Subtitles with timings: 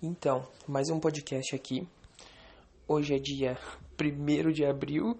[0.00, 1.84] Então, mais um podcast aqui.
[2.86, 3.58] Hoje é dia
[4.00, 5.18] 1 de abril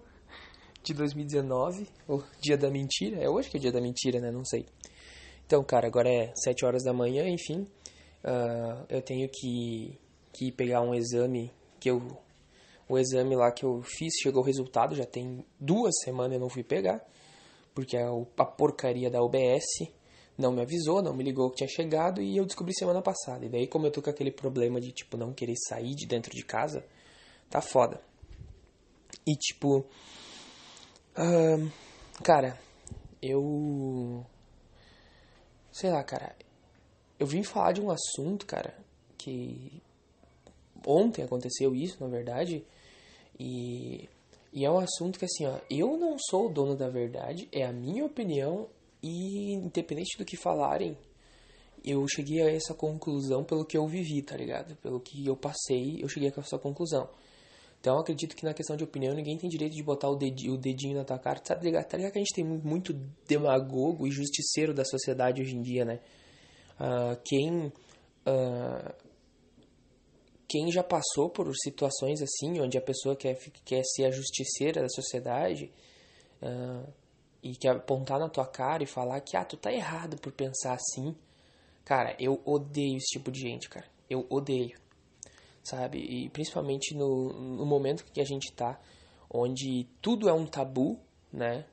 [0.81, 3.21] de 2019, ou dia da mentira.
[3.21, 4.31] É hoje que é dia da mentira, né?
[4.31, 4.65] Não sei.
[5.45, 7.67] Então, cara, agora é 7 horas da manhã, enfim.
[8.23, 9.99] Uh, eu tenho que,
[10.31, 12.01] que pegar um exame que eu.
[12.87, 16.49] O exame lá que eu fiz chegou o resultado, já tem duas semanas eu não
[16.49, 17.05] fui pegar,
[17.75, 18.07] porque a,
[18.37, 19.91] a porcaria da UBS
[20.39, 23.45] não me avisou, não me ligou que tinha chegado e eu descobri semana passada.
[23.45, 26.31] E daí, como eu tô com aquele problema de, tipo, não querer sair de dentro
[26.33, 26.85] de casa,
[27.49, 28.01] tá foda.
[29.27, 29.85] E, tipo.
[31.17, 31.69] Uh,
[32.23, 32.57] cara,
[33.21, 34.25] eu.
[35.73, 36.33] Sei lá, cara.
[37.19, 38.73] Eu vim falar de um assunto, cara,
[39.17, 39.81] que.
[40.87, 42.65] Ontem aconteceu isso, na verdade.
[43.37, 44.07] E.
[44.53, 47.65] E é um assunto que, assim, ó, eu não sou o dono da verdade, é
[47.65, 48.67] a minha opinião
[49.01, 50.97] e independente do que falarem,
[51.83, 54.75] eu cheguei a essa conclusão pelo que eu vivi, tá ligado?
[54.77, 57.09] Pelo que eu passei, eu cheguei a essa conclusão.
[57.79, 60.55] Então eu acredito que na questão de opinião ninguém tem direito de botar o dedinho,
[60.55, 61.39] o dedinho na tua cara.
[61.39, 61.85] Tá ligado?
[61.85, 62.93] tá ligado que a gente tem muito
[63.25, 65.99] demagogo e justiceiro da sociedade hoje em dia, né?
[66.79, 68.93] Uh, quem, uh,
[70.47, 74.89] quem já passou por situações assim, onde a pessoa quer, quer ser a justiceira da
[74.89, 75.71] sociedade,
[76.41, 76.98] uh,
[77.41, 80.73] e que apontar na tua cara e falar que, ah, tu tá errado por pensar
[80.73, 81.15] assim.
[81.85, 83.85] Cara, eu odeio esse tipo de gente, cara.
[84.09, 84.77] Eu odeio.
[85.63, 85.99] Sabe?
[85.99, 88.79] E principalmente no, no momento que a gente tá,
[89.29, 90.99] onde tudo é um tabu,
[91.31, 91.65] né?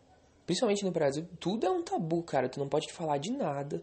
[0.44, 2.48] Principalmente no Brasil, tudo é um tabu, cara.
[2.48, 3.82] Tu não pode falar de nada.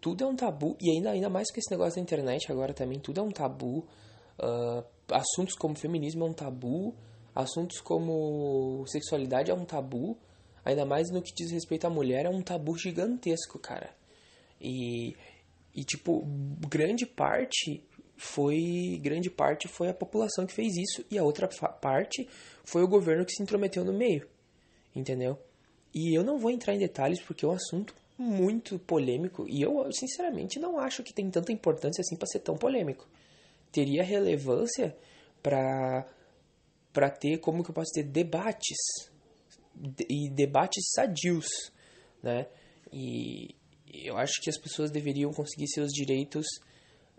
[0.00, 0.76] Tudo é um tabu.
[0.80, 3.86] E ainda, ainda mais com esse negócio da internet agora também, tudo é um tabu.
[4.38, 6.94] Uh, assuntos como feminismo é um tabu.
[7.34, 10.18] Assuntos como sexualidade é um tabu.
[10.64, 13.90] Ainda mais no que diz respeito à mulher, é um tabu gigantesco, cara.
[14.60, 15.16] E,
[15.74, 16.22] e tipo,
[16.68, 17.82] grande parte
[18.16, 21.48] foi grande parte foi a população que fez isso e a outra
[21.80, 22.28] parte
[22.64, 24.28] foi o governo que se intrometeu no meio.
[24.94, 25.38] Entendeu?
[25.94, 29.90] E eu não vou entrar em detalhes porque é um assunto muito polêmico e eu
[29.92, 33.08] sinceramente não acho que tem tanta importância assim para ser tão polêmico.
[33.72, 34.94] Teria relevância
[35.42, 36.06] para
[36.92, 38.76] para ter como que eu posso ter debates
[40.08, 41.48] e debates sadios,
[42.22, 42.46] né?
[42.92, 43.54] E
[43.92, 46.46] eu acho que as pessoas deveriam conseguir seus direitos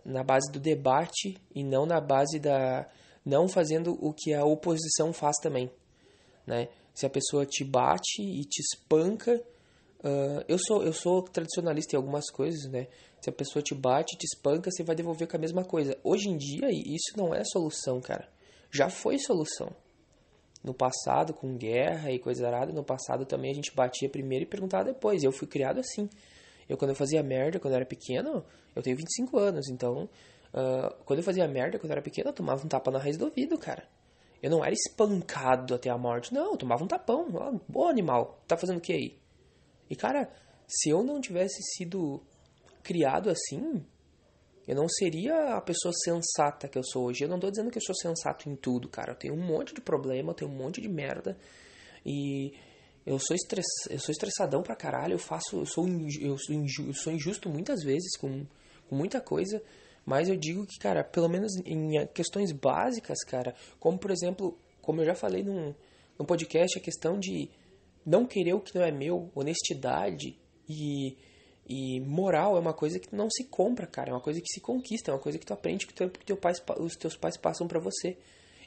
[0.05, 2.87] na base do debate e não na base da
[3.23, 5.71] não fazendo o que a oposição faz também,
[6.45, 6.69] né?
[6.93, 9.35] Se a pessoa te bate e te espanca,
[10.03, 12.87] uh, eu sou eu sou tradicionalista em algumas coisas, né?
[13.21, 15.97] Se a pessoa te bate, te espanca, você vai devolver com a mesma coisa.
[16.03, 18.27] Hoje em dia isso não é solução, cara.
[18.71, 19.71] Já foi solução.
[20.63, 24.47] No passado, com guerra e coisa arada, no passado também a gente batia primeiro e
[24.47, 25.23] perguntava depois.
[25.23, 26.07] Eu fui criado assim.
[26.69, 28.45] Eu, quando eu fazia merda, quando eu era pequeno,
[28.75, 30.09] eu tenho 25 anos, então,
[30.53, 33.17] uh, quando eu fazia merda, quando eu era pequeno, eu tomava um tapa na raiz
[33.17, 33.87] do ouvido, cara.
[34.41, 37.27] Eu não era espancado até a morte, não, eu tomava um tapão.
[37.39, 39.19] Ah, Boa animal, tá fazendo o que aí?
[39.89, 40.31] E, cara,
[40.67, 42.21] se eu não tivesse sido
[42.81, 43.85] criado assim,
[44.67, 47.23] eu não seria a pessoa sensata que eu sou hoje.
[47.23, 49.11] Eu não tô dizendo que eu sou sensato em tudo, cara.
[49.11, 51.37] Eu tenho um monte de problema, eu tenho um monte de merda.
[52.05, 52.53] E
[53.05, 55.13] eu sou, estress, eu sou estressadão pra caralho.
[55.13, 55.57] Eu faço.
[55.57, 55.87] Eu sou,
[56.19, 58.45] eu sou, injusto, eu sou injusto muitas vezes com,
[58.87, 59.61] com muita coisa.
[60.05, 65.01] Mas eu digo que, cara, pelo menos em questões básicas, cara, como por exemplo, como
[65.01, 65.75] eu já falei num,
[66.17, 67.49] num podcast, a questão de
[68.05, 71.17] não querer o que não é meu, honestidade e
[71.71, 74.09] e moral é uma coisa que não se compra, cara.
[74.09, 76.25] É uma coisa que se conquista, é uma coisa que tu aprende que, teu, que
[76.25, 78.17] teu pai, os teus pais passam para você.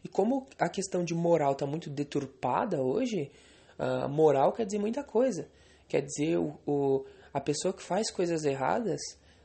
[0.03, 3.31] E como a questão de moral tá muito deturpada hoje,
[3.78, 5.47] a moral quer dizer muita coisa.
[5.87, 9.00] Quer dizer, o, o, a pessoa que faz coisas erradas,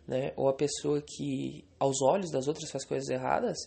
[0.08, 3.58] né, ou a pessoa que, aos olhos das outras, faz coisas erradas,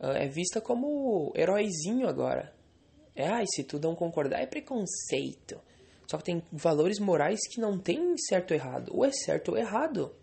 [0.00, 2.54] uh, é vista como heróizinho agora.
[3.16, 5.60] É, ai, se tu não concordar, é preconceito.
[6.06, 8.92] Só que tem valores morais que não tem certo ou errado.
[8.94, 10.14] Ou é certo ou errado.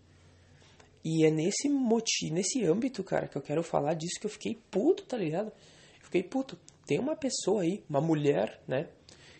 [1.04, 4.54] E é nesse motivo, nesse âmbito, cara, que eu quero falar disso que eu fiquei
[4.70, 5.48] puto, tá ligado?
[5.48, 6.56] Eu fiquei puto.
[6.86, 8.88] Tem uma pessoa aí, uma mulher, né?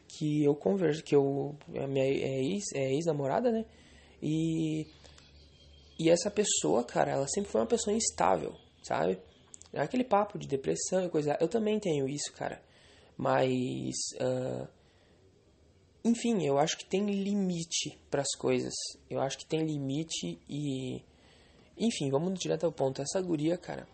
[0.09, 1.57] Que eu converso, que eu.
[1.73, 3.65] É minha é ex, é ex-namorada, né?
[4.21, 4.87] E.
[5.99, 9.19] E essa pessoa, cara, ela sempre foi uma pessoa instável, sabe?
[9.73, 11.37] Aquele papo de depressão e coisa.
[11.41, 12.61] Eu também tenho isso, cara.
[13.17, 13.95] Mas.
[14.21, 14.67] Uh,
[16.05, 18.75] enfim, eu acho que tem limite para as coisas.
[19.09, 21.01] Eu acho que tem limite e.
[21.79, 23.01] Enfim, vamos direto ao ponto.
[23.01, 23.87] Essa guria, cara.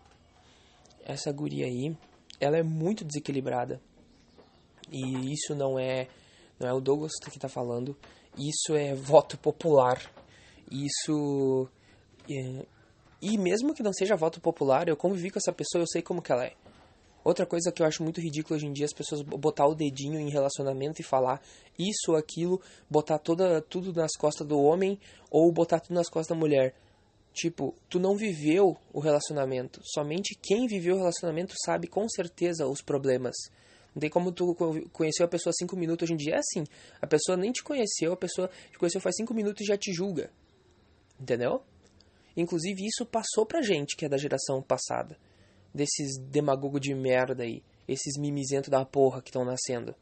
[1.05, 1.95] Essa guria aí,
[2.39, 3.79] ela é muito desequilibrada.
[4.91, 6.07] E isso não é.
[6.59, 7.95] Não é o Douglas que tá falando.
[8.35, 10.11] Isso é voto popular.
[10.71, 11.69] Isso.
[12.27, 12.65] É,
[13.21, 16.21] E mesmo que não seja voto popular, eu convivi com essa pessoa, eu sei como
[16.21, 16.55] que ela é.
[17.29, 19.75] Outra coisa que eu acho muito ridículo hoje em dia é as pessoas botar o
[19.75, 21.39] dedinho em relacionamento e falar
[21.77, 22.59] isso aquilo,
[22.89, 24.99] botar toda, tudo nas costas do homem
[25.29, 26.73] ou botar tudo nas costas da mulher.
[27.31, 29.79] Tipo, tu não viveu o relacionamento.
[29.83, 33.35] Somente quem viveu o relacionamento sabe com certeza os problemas.
[33.93, 34.55] Não tem como tu
[34.91, 36.33] conheceu a pessoa cinco minutos hoje em dia.
[36.33, 36.63] É assim.
[36.99, 39.93] A pessoa nem te conheceu, a pessoa te conheceu faz cinco minutos e já te
[39.93, 40.31] julga.
[41.21, 41.61] Entendeu?
[42.35, 45.15] Inclusive, isso passou pra gente, que é da geração passada.
[45.73, 47.63] Desses demagogos de merda aí.
[47.87, 49.95] Esses mimizentos da porra que estão nascendo.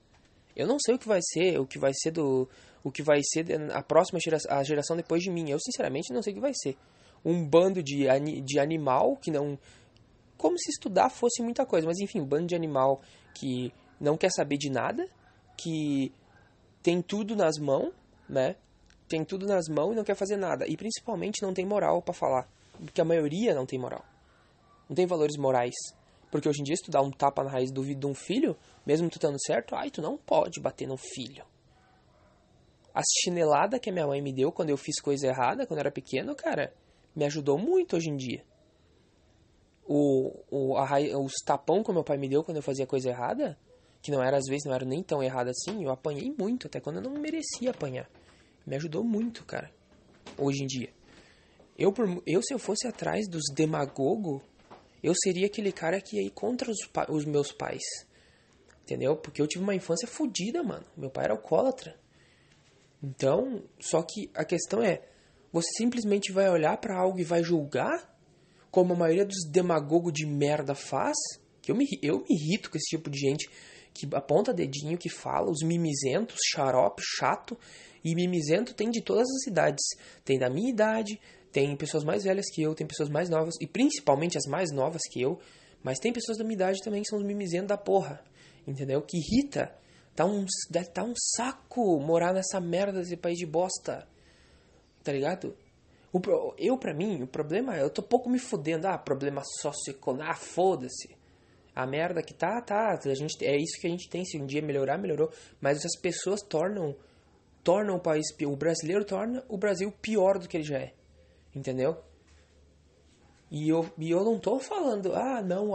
[0.56, 2.48] Eu não sei o que vai ser, o que vai ser do.
[2.84, 5.50] O que vai ser a próxima geração, a geração depois de mim.
[5.50, 6.78] Eu, sinceramente, não sei o que vai ser.
[7.24, 8.08] Um bando de,
[8.44, 9.58] de animal que não.
[10.38, 13.02] Como se estudar fosse muita coisa, mas enfim, um bando de animal
[13.34, 15.08] que não quer saber de nada,
[15.58, 16.12] que
[16.84, 17.92] tem tudo nas mãos,
[18.30, 18.56] né?
[19.08, 20.66] tem tudo nas mãos e não quer fazer nada.
[20.68, 22.48] E principalmente não tem moral para falar.
[22.78, 24.04] Porque a maioria não tem moral.
[24.88, 25.76] Não tem valores morais.
[26.32, 28.58] Porque hoje em dia, se tu dá um tapa na raiz do de um filho,
[28.86, 31.46] mesmo tu estando certo, ai, tu não pode bater no filho.
[32.94, 35.82] A chinelada que a minha mãe me deu quando eu fiz coisa errada, quando eu
[35.82, 36.74] era pequeno, cara,
[37.16, 38.44] me ajudou muito hoje em dia.
[39.88, 40.86] O, o, a,
[41.24, 43.58] os tapão que meu pai me deu quando eu fazia coisa errada,
[44.02, 46.82] que não era às vezes não era nem tão errado assim, eu apanhei muito, até
[46.82, 48.10] quando eu não merecia apanhar
[48.68, 49.72] me ajudou muito, cara.
[50.38, 50.90] Hoje em dia.
[51.78, 51.94] Eu,
[52.26, 54.42] eu se eu fosse atrás dos demagogo,
[55.04, 56.78] eu seria aquele cara que ia ir contra os,
[57.10, 57.84] os meus pais.
[58.84, 59.18] Entendeu?
[59.18, 60.86] Porque eu tive uma infância fodida, mano.
[60.96, 62.00] Meu pai era alcoólatra.
[63.04, 65.02] Então, só que a questão é,
[65.52, 68.16] você simplesmente vai olhar para algo e vai julgar,
[68.72, 71.16] como a maioria dos demagogos de merda faz,
[71.62, 73.50] que eu me, eu me irrito com esse tipo de gente
[73.94, 77.58] que aponta dedinho, que fala, os mimizentos, xarope, chato,
[78.04, 79.84] e mimizento tem de todas as idades.
[80.24, 81.20] Tem da minha idade,
[81.58, 85.02] tem pessoas mais velhas que eu, tem pessoas mais novas, e principalmente as mais novas
[85.12, 85.40] que eu.
[85.82, 88.24] Mas tem pessoas da minha idade também que são os mimizentos da porra.
[88.68, 89.02] Entendeu?
[89.02, 89.76] Que irrita.
[90.16, 90.46] Tá um,
[90.94, 94.08] tá um saco morar nessa merda desse país de bosta.
[95.04, 95.58] Tá ligado?
[96.14, 96.22] O,
[96.60, 98.86] eu, pra mim, o problema é, eu tô pouco me fudendo.
[98.86, 100.30] Ah, problema socioeconômico.
[100.30, 101.18] Ah, foda-se.
[101.74, 103.00] A merda que tá, tá.
[103.04, 104.24] A gente, é isso que a gente tem.
[104.24, 105.32] Se um dia melhorar, melhorou.
[105.60, 106.96] Mas as pessoas tornam
[107.64, 110.94] torna o país, o brasileiro torna o Brasil pior do que ele já é.
[111.58, 111.98] Entendeu?
[113.50, 115.72] E eu, e eu não tô falando, ah, não,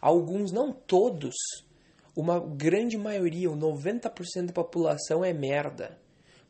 [0.00, 1.34] alguns, não todos.
[2.14, 5.98] Uma grande maioria, o 90% da população é merda.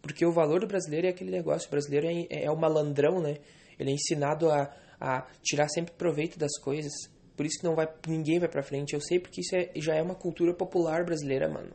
[0.03, 1.69] Porque o valor do brasileiro é aquele negócio.
[1.69, 3.39] O brasileiro é, é o malandrão, né?
[3.79, 6.93] Ele é ensinado a, a tirar sempre proveito das coisas.
[7.37, 8.95] Por isso que não vai, ninguém vai pra frente.
[8.95, 11.73] Eu sei porque isso é, já é uma cultura popular brasileira, mano.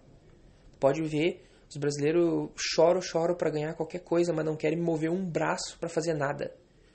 [0.77, 5.25] Pode ver os brasileiros choram, choram para ganhar qualquer coisa, mas não querem mover um
[5.25, 6.53] braço para fazer nada.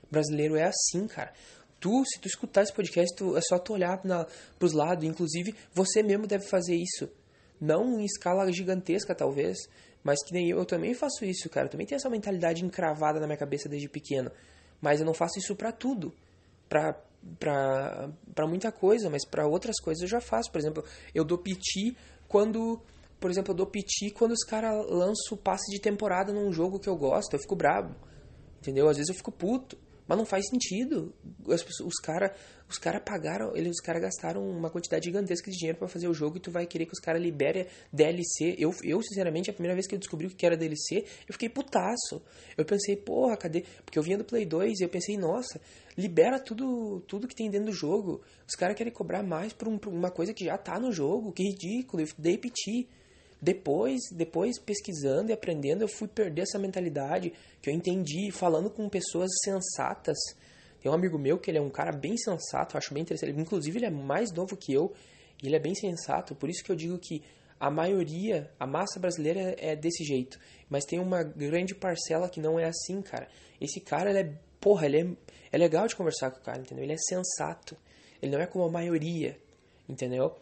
[0.09, 1.33] Brasileiro é assim, cara.
[1.79, 4.27] Tu, se tu escutar esse podcast, tu, é só tu olhar para
[4.57, 5.03] pros lados.
[5.03, 7.09] Inclusive, você mesmo deve fazer isso.
[7.59, 9.57] Não em escala gigantesca, talvez,
[10.03, 11.67] mas que nem eu, eu também faço isso, cara.
[11.67, 14.31] Eu também tenho essa mentalidade encravada na minha cabeça desde pequeno.
[14.81, 16.13] Mas eu não faço isso para tudo.
[16.67, 16.99] Pra,
[17.39, 20.51] pra, pra muita coisa, mas para outras coisas eu já faço.
[20.51, 20.83] Por exemplo,
[21.13, 21.95] eu dou piti
[22.27, 22.81] quando
[23.23, 26.89] por exemplo, eu dou piti quando os caras lançam passe de temporada num jogo que
[26.89, 27.95] eu gosto, eu fico bravo.
[28.59, 28.89] Entendeu?
[28.89, 29.77] Às vezes eu fico puto.
[30.07, 31.13] Mas não faz sentido.
[31.45, 32.31] Os, os caras
[32.73, 36.13] os cara pagaram, eles, os caras gastaram uma quantidade gigantesca de dinheiro para fazer o
[36.13, 38.55] jogo e tu vai querer que os caras liberem DLC.
[38.57, 41.49] Eu, eu, sinceramente, a primeira vez que eu descobri o que era DLC, eu fiquei
[41.49, 42.21] putaço.
[42.57, 43.63] Eu pensei, porra, cadê?
[43.85, 45.61] Porque eu vinha do Play 2 e eu pensei, nossa,
[45.95, 48.21] libera tudo tudo que tem dentro do jogo.
[48.47, 51.31] Os caras querem cobrar mais por, um, por, uma coisa que já tá no jogo.
[51.31, 52.01] Que ridículo.
[52.01, 52.89] Eu dei piti.
[53.43, 58.87] Depois, depois pesquisando e aprendendo, eu fui perder essa mentalidade que eu entendi falando com
[58.87, 60.17] pessoas sensatas.
[60.79, 63.37] Tem um amigo meu que ele é um cara bem sensato, eu acho bem interessante.
[63.37, 64.93] Inclusive, ele é mais novo que eu
[65.41, 66.33] e ele é bem sensato.
[66.33, 67.21] Por isso que eu digo que
[67.59, 70.39] a maioria, a massa brasileira é desse jeito.
[70.69, 73.27] Mas tem uma grande parcela que não é assim, cara.
[73.59, 74.33] Esse cara, ele é.
[74.61, 75.07] Porra, ele é,
[75.51, 76.85] é legal de conversar com o cara, entendeu?
[76.85, 77.75] Ele é sensato.
[78.21, 79.37] Ele não é como a maioria,
[79.89, 80.33] entendeu?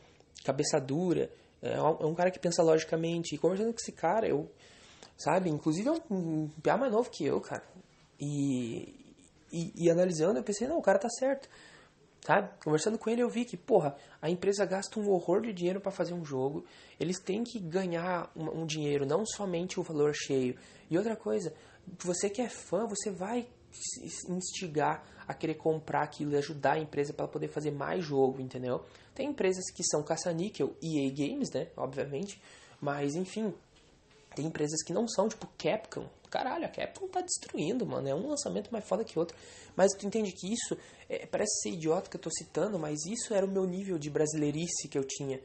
[0.45, 1.31] Cabeça dura.
[1.61, 3.35] É, é um cara que pensa logicamente.
[3.35, 4.49] E conversando com esse cara, eu.
[5.17, 5.49] Sabe?
[5.49, 7.63] Inclusive é um, um piá mais novo que eu, cara.
[8.19, 9.15] E,
[9.51, 11.47] e, e, analisando, eu pensei, não, o cara tá certo.
[12.25, 12.49] Sabe?
[12.63, 15.91] Conversando com ele, eu vi que, porra, a empresa gasta um horror de dinheiro para
[15.91, 16.65] fazer um jogo.
[16.99, 20.55] Eles têm que ganhar um, um dinheiro, não somente o valor cheio.
[20.89, 21.53] E outra coisa,
[21.99, 23.47] você que é fã, você vai
[24.29, 28.83] instigar a querer comprar aquilo e ajudar a empresa para poder fazer mais jogo, entendeu?
[29.15, 31.67] Tem empresas que são caça-níquel, EA Games, né?
[31.77, 32.41] Obviamente.
[32.79, 33.53] Mas, enfim,
[34.35, 36.07] Tem empresas que não são, tipo Capcom.
[36.29, 38.07] Caralho, a Capcom tá destruindo, mano.
[38.07, 39.35] É um lançamento mais foda que outro.
[39.75, 40.77] Mas tu entende que isso,
[41.09, 44.09] é, parece ser idiota que eu tô citando, mas isso era o meu nível de
[44.09, 45.41] brasileirice que eu tinha.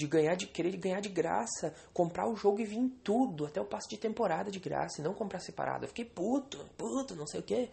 [0.00, 3.66] De ganhar, de querer ganhar de graça, comprar o jogo e vir tudo, até o
[3.66, 5.84] passo de temporada de graça, e não comprar separado.
[5.84, 7.68] Eu fiquei puto, puto, não sei o que.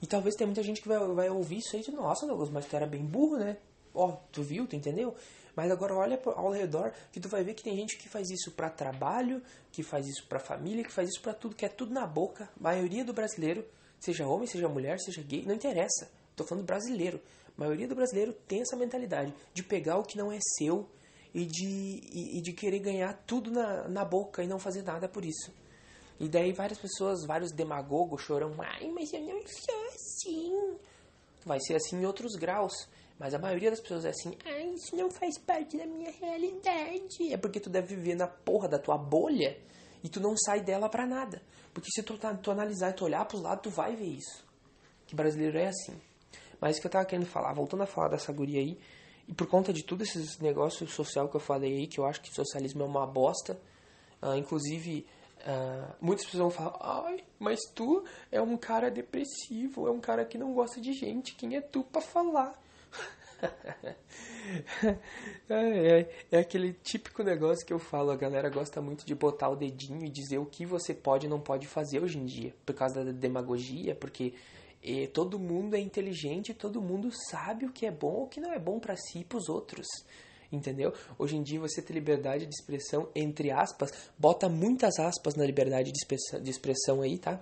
[0.00, 2.64] E talvez tenha muita gente que vai, vai ouvir isso aí de, nossa, Douglas, mas
[2.64, 3.58] tu era bem burro, né?
[3.94, 5.14] Ó, tu viu, tu entendeu?
[5.54, 8.52] Mas agora olha ao redor que tu vai ver que tem gente que faz isso
[8.52, 11.92] para trabalho, que faz isso para família, que faz isso para tudo, que é tudo
[11.92, 12.48] na boca.
[12.58, 13.62] A maioria do brasileiro,
[14.00, 16.10] seja homem, seja mulher, seja gay, não interessa.
[16.34, 17.20] Tô falando brasileiro.
[17.56, 20.86] A maioria do brasileiro tem essa mentalidade de pegar o que não é seu
[21.36, 25.06] e de, e, e de querer ganhar tudo na, na boca e não fazer nada
[25.06, 25.52] por isso.
[26.18, 30.78] E daí várias pessoas, vários demagogos choram, ai, mas eu não sou assim.
[31.44, 32.88] Vai ser assim em outros graus.
[33.18, 37.30] Mas a maioria das pessoas é assim, ah, isso não faz parte da minha realidade.
[37.30, 39.58] É porque tu deve viver na porra da tua bolha
[40.02, 41.42] e tu não sai dela pra nada.
[41.74, 44.42] Porque se tu, tu analisar e tu olhar pros lados, tu vai ver isso.
[45.06, 46.00] Que brasileiro é assim.
[46.58, 48.78] Mas o que eu tava querendo falar, voltando a falar dessa guria aí,
[49.28, 52.20] e por conta de tudo esses negócios social que eu falei aí, que eu acho
[52.20, 53.58] que socialismo é uma bosta,
[54.22, 55.06] uh, inclusive
[55.46, 58.02] Uh, muitas pessoas vão falar, ai, mas tu
[58.32, 61.84] é um cara depressivo, é um cara que não gosta de gente, quem é tu
[61.84, 62.60] para falar?
[65.48, 69.48] é, é, é, aquele típico negócio que eu falo, a galera gosta muito de botar
[69.48, 72.52] o dedinho e dizer o que você pode e não pode fazer hoje em dia,
[72.64, 74.34] por causa da demagogia, porque
[74.82, 78.40] é, todo mundo é inteligente, todo mundo sabe o que é bom ou o que
[78.40, 79.86] não é bom para si e para os outros.
[80.50, 80.92] Entendeu?
[81.18, 85.90] Hoje em dia você tem liberdade de expressão, entre aspas, bota muitas aspas na liberdade
[85.90, 87.40] de expressão, de expressão aí, tá?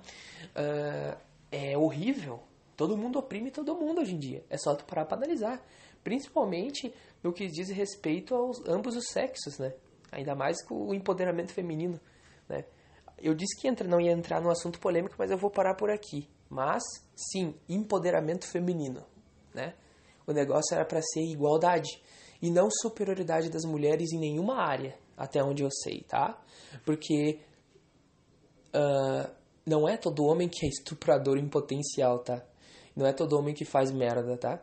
[0.56, 1.18] Uh,
[1.52, 2.42] é horrível,
[2.76, 4.44] Todo mundo oprime todo mundo hoje em dia.
[4.50, 5.64] É só tu parar para analisar.
[6.02, 9.72] Principalmente no que diz respeito aos ambos os sexos, né?
[10.10, 12.00] Ainda mais com o empoderamento feminino,
[12.48, 12.64] né?
[13.18, 15.88] Eu disse que entra, não ia entrar no assunto polêmico, mas eu vou parar por
[15.88, 16.28] aqui.
[16.50, 16.82] Mas,
[17.14, 19.04] sim, empoderamento feminino,
[19.54, 19.74] né?
[20.26, 22.02] O negócio era para ser igualdade
[22.40, 26.42] e não superioridade das mulheres em nenhuma área, até onde eu sei, tá?
[26.84, 27.40] Porque
[28.74, 29.30] uh,
[29.66, 32.44] não é todo homem que é estuprador em potencial, tá?
[32.96, 34.62] Não é todo homem que faz merda, tá?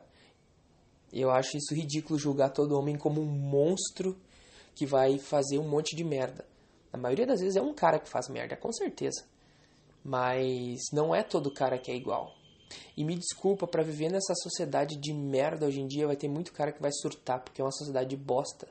[1.12, 4.18] Eu acho isso ridículo julgar todo homem como um monstro
[4.74, 6.46] que vai fazer um monte de merda.
[6.92, 9.26] Na maioria das vezes é um cara que faz merda, com certeza.
[10.04, 12.34] Mas não é todo cara que é igual.
[12.96, 16.54] E me desculpa, para viver nessa sociedade de merda hoje em dia vai ter muito
[16.54, 18.68] cara que vai surtar, porque é uma sociedade de bosta.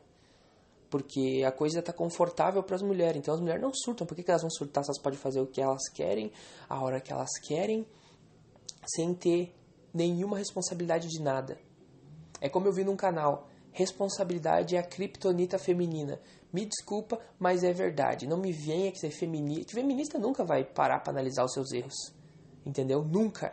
[0.88, 4.06] Porque a coisa tá confortável para as mulheres, então as mulheres não surtam.
[4.06, 6.32] Por que, que elas vão surtar se elas podem fazer o que elas querem,
[6.68, 7.86] a hora que elas querem?
[8.94, 9.54] sem ter
[9.92, 11.58] nenhuma responsabilidade de nada.
[12.40, 16.20] É como eu vi num canal, responsabilidade é a criptonita feminina.
[16.52, 18.26] Me desculpa, mas é verdade.
[18.26, 19.72] Não me venha que ser feminista.
[19.72, 21.94] Feminista nunca vai parar para analisar os seus erros.
[22.64, 23.04] Entendeu?
[23.04, 23.52] Nunca.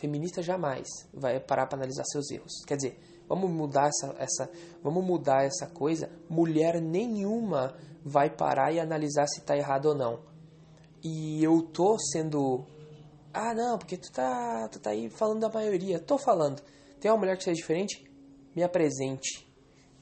[0.00, 2.64] Feminista jamais vai parar para analisar seus erros.
[2.66, 4.50] Quer dizer, vamos mudar essa, essa,
[4.82, 6.10] vamos mudar essa coisa.
[6.28, 10.20] Mulher nenhuma vai parar e analisar se está errado ou não.
[11.02, 12.66] E eu tô sendo
[13.32, 16.00] ah, não, porque tu tá, tu tá aí falando da maioria.
[16.00, 16.60] Tô falando.
[16.98, 18.04] Tem uma mulher que seja diferente?
[18.54, 19.48] Me apresente.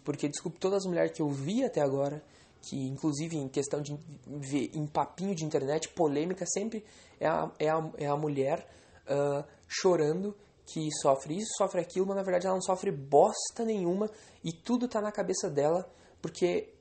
[0.02, 2.22] Porque, desculpe, todas as mulheres que eu vi até agora,
[2.62, 6.84] que inclusive em questão de ver em papinho de internet, polêmica, sempre
[7.20, 8.66] é a, é a, é a mulher
[9.06, 10.34] uh, chorando
[10.66, 14.10] que sofre isso, sofre aquilo, mas na verdade ela não sofre bosta nenhuma
[14.44, 16.74] e tudo tá na cabeça dela, porque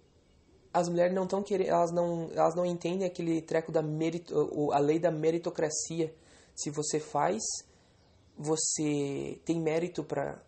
[0.73, 4.33] as mulheres não estão querendo, elas não, elas não entendem aquele treco da merito,
[4.71, 6.13] a lei da meritocracia
[6.57, 7.43] se você faz,
[8.35, 10.41] você tem mérito para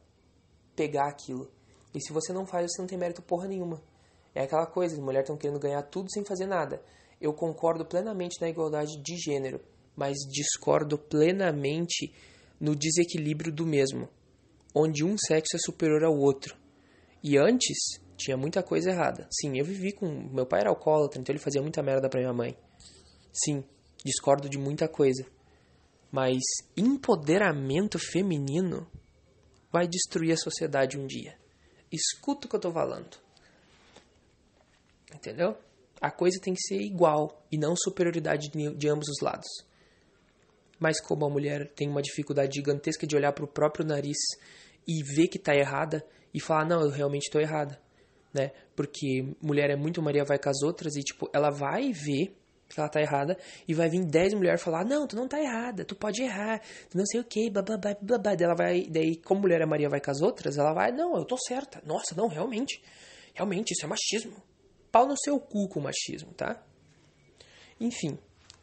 [0.75, 1.51] pegar aquilo.
[1.93, 3.79] E se você não faz, você não tem mérito porra nenhuma.
[4.33, 6.81] É aquela coisa, as mulheres estão querendo ganhar tudo sem fazer nada.
[7.21, 9.61] Eu concordo plenamente na igualdade de gênero,
[9.99, 12.13] mas discordo plenamente
[12.57, 14.07] no desequilíbrio do mesmo,
[14.73, 16.55] onde um sexo é superior ao outro.
[17.21, 19.27] E antes tinha muita coisa errada.
[19.29, 22.31] Sim, eu vivi com meu pai era alcoólatra, então ele fazia muita merda para minha
[22.31, 22.57] mãe.
[23.33, 23.61] Sim,
[24.01, 25.25] discordo de muita coisa.
[26.09, 26.39] Mas
[26.77, 28.89] empoderamento feminino
[29.69, 31.37] vai destruir a sociedade um dia.
[31.91, 33.17] Escuta o que eu tô falando.
[35.13, 35.57] Entendeu?
[35.99, 39.68] A coisa tem que ser igual e não superioridade de ambos os lados.
[40.79, 44.17] Mas como a mulher tem uma dificuldade gigantesca de olhar para o próprio nariz
[44.87, 47.79] e ver que está errada e falar, não, eu realmente estou errada,
[48.33, 48.51] né?
[48.75, 52.35] Porque mulher é muito Maria vai com as outras e, tipo, ela vai ver
[52.69, 53.35] que ela tá errada,
[53.67, 56.97] e vai vir 10 mulheres falar, não, tu não tá errada, tu pode errar, tu
[56.97, 58.35] não sei o que, bababá, babá.
[58.35, 61.17] Daí ela vai, daí, como mulher a Maria vai com as outras, ela vai, não,
[61.17, 61.81] eu tô certa.
[61.83, 62.81] Nossa, não, realmente,
[63.33, 64.35] realmente, isso é machismo.
[64.91, 66.63] Pau no seu cu com machismo, tá?
[67.79, 68.19] Enfim,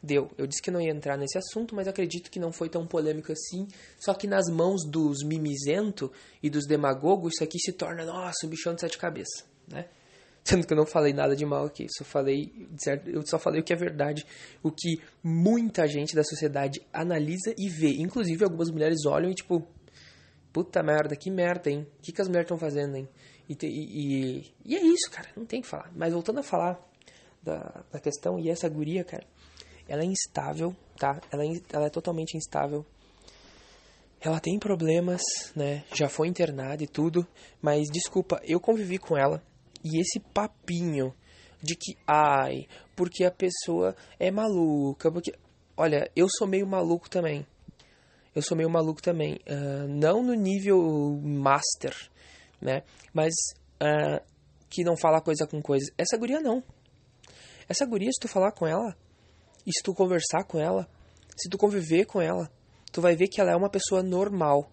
[0.07, 0.31] deu.
[0.37, 3.31] Eu disse que não ia entrar nesse assunto, mas acredito que não foi tão polêmico
[3.31, 3.67] assim.
[3.99, 6.11] Só que nas mãos dos mimizento
[6.41, 9.85] e dos demagogos, isso aqui se torna, nossa, um bichão de sete cabeças, né?
[10.43, 12.69] Sendo que eu não falei nada de mal aqui, só falei,
[13.05, 14.25] eu só falei o que é verdade,
[14.63, 17.97] o que muita gente da sociedade analisa e vê.
[17.97, 19.67] Inclusive, algumas mulheres olham e tipo,
[20.53, 21.85] puta merda, que merda, hein?
[21.99, 23.09] O que, que as mulheres estão fazendo, hein?
[23.49, 25.91] E, e, e, é isso, cara, não tem que falar.
[25.93, 26.79] Mas voltando a falar
[27.43, 29.25] da, da questão, e essa guria, cara,
[29.87, 31.19] ela é instável, tá?
[31.31, 32.85] Ela é, ela é totalmente instável.
[34.19, 35.21] Ela tem problemas,
[35.55, 35.83] né?
[35.93, 37.27] Já foi internada e tudo,
[37.61, 39.43] mas desculpa, eu convivi com ela
[39.83, 41.13] e esse papinho
[41.61, 45.31] de que, ai, porque a pessoa é maluca, porque.
[45.75, 47.45] Olha, eu sou meio maluco também.
[48.35, 49.35] Eu sou meio maluco também.
[49.47, 50.79] Uh, não no nível
[51.23, 51.95] master,
[52.59, 52.83] né?
[53.13, 53.33] Mas
[53.81, 54.23] uh,
[54.69, 55.91] que não fala coisa com coisa.
[55.97, 56.63] Essa guria não.
[57.69, 58.95] Essa guria, se tu falar com ela,
[59.67, 60.87] e se tu conversar com ela,
[61.35, 62.49] se tu conviver com ela,
[62.89, 64.71] tu vai ver que ela é uma pessoa normal.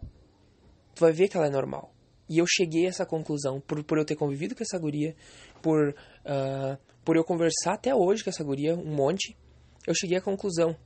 [0.94, 1.92] Tu vai ver que ela é normal.
[2.28, 5.16] E eu cheguei a essa conclusão por, por eu ter convivido com essa guria,
[5.60, 9.36] por, uh, por eu conversar até hoje com essa guria, um monte.
[9.84, 10.76] Eu cheguei à conclusão.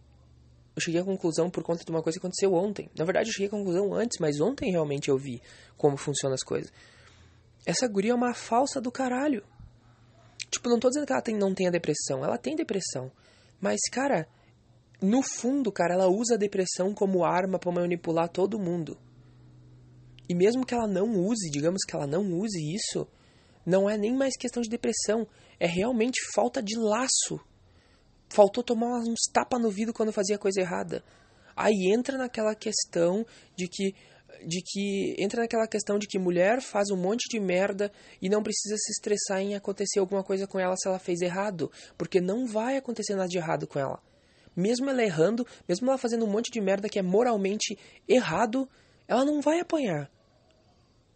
[0.74, 2.88] Eu cheguei à conclusão por conta de uma coisa que aconteceu ontem.
[2.96, 5.42] Na verdade, eu cheguei à conclusão antes, mas ontem realmente eu vi
[5.76, 6.72] como funcionam as coisas.
[7.66, 9.44] Essa guria é uma falsa do caralho.
[10.50, 12.24] Tipo, não tô dizendo que ela tem, não tenha depressão.
[12.24, 13.12] Ela tem depressão.
[13.60, 14.28] Mas, cara,
[15.00, 18.98] no fundo, cara, ela usa a depressão como arma para manipular todo mundo.
[20.28, 23.06] E mesmo que ela não use, digamos que ela não use isso,
[23.64, 25.26] não é nem mais questão de depressão,
[25.58, 27.40] é realmente falta de laço.
[28.28, 31.02] Faltou tomar uns tapas no vidro quando fazia coisa errada.
[31.56, 33.94] Aí entra naquela questão de que
[34.46, 37.90] de que entra naquela questão de que mulher faz um monte de merda
[38.20, 41.70] e não precisa se estressar em acontecer alguma coisa com ela se ela fez errado,
[41.96, 44.00] porque não vai acontecer nada de errado com ela.
[44.56, 47.78] Mesmo ela errando, mesmo ela fazendo um monte de merda que é moralmente
[48.08, 48.68] errado,
[49.06, 50.10] ela não vai apanhar.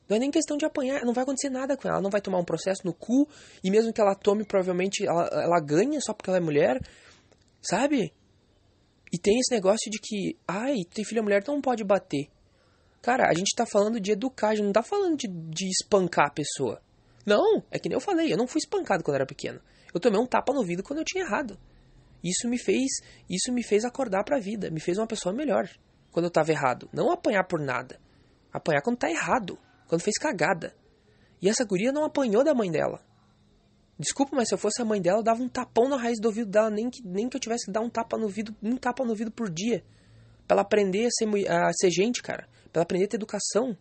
[0.08, 2.20] Não é nem questão de apanhar, não vai acontecer nada com ela, ela não vai
[2.20, 3.28] tomar um processo no cu,
[3.64, 6.78] e mesmo que ela tome, provavelmente ela, ela ganha só porque ela é mulher,
[7.62, 8.12] sabe?
[9.12, 12.28] E tem esse negócio de que, ai, tem filha mulher, então não pode bater.
[13.02, 16.28] Cara, a gente tá falando de educar, a gente não tá falando de, de espancar
[16.28, 16.80] a pessoa.
[17.26, 19.60] Não, é que nem eu falei, eu não fui espancado quando era pequeno.
[19.92, 21.58] Eu tomei um tapa no vidro quando eu tinha errado.
[22.22, 25.68] Isso me fez, isso me fez acordar para a vida, me fez uma pessoa melhor
[26.12, 26.88] quando eu tava errado.
[26.92, 27.98] Não apanhar por nada.
[28.52, 30.72] Apanhar quando tá errado, quando fez cagada.
[31.40, 33.04] E essa guria não apanhou da mãe dela.
[33.98, 36.26] Desculpa, mas se eu fosse a mãe dela, eu dava um tapão na raiz do
[36.26, 38.76] ouvido dela, nem que, nem que eu tivesse que dar um tapa no ouvido, um
[38.76, 39.84] tapa no ouvido por dia.
[40.46, 42.48] Pra ela aprender a ser, a ser gente, cara.
[42.72, 43.76] Pra aprender a ter educação.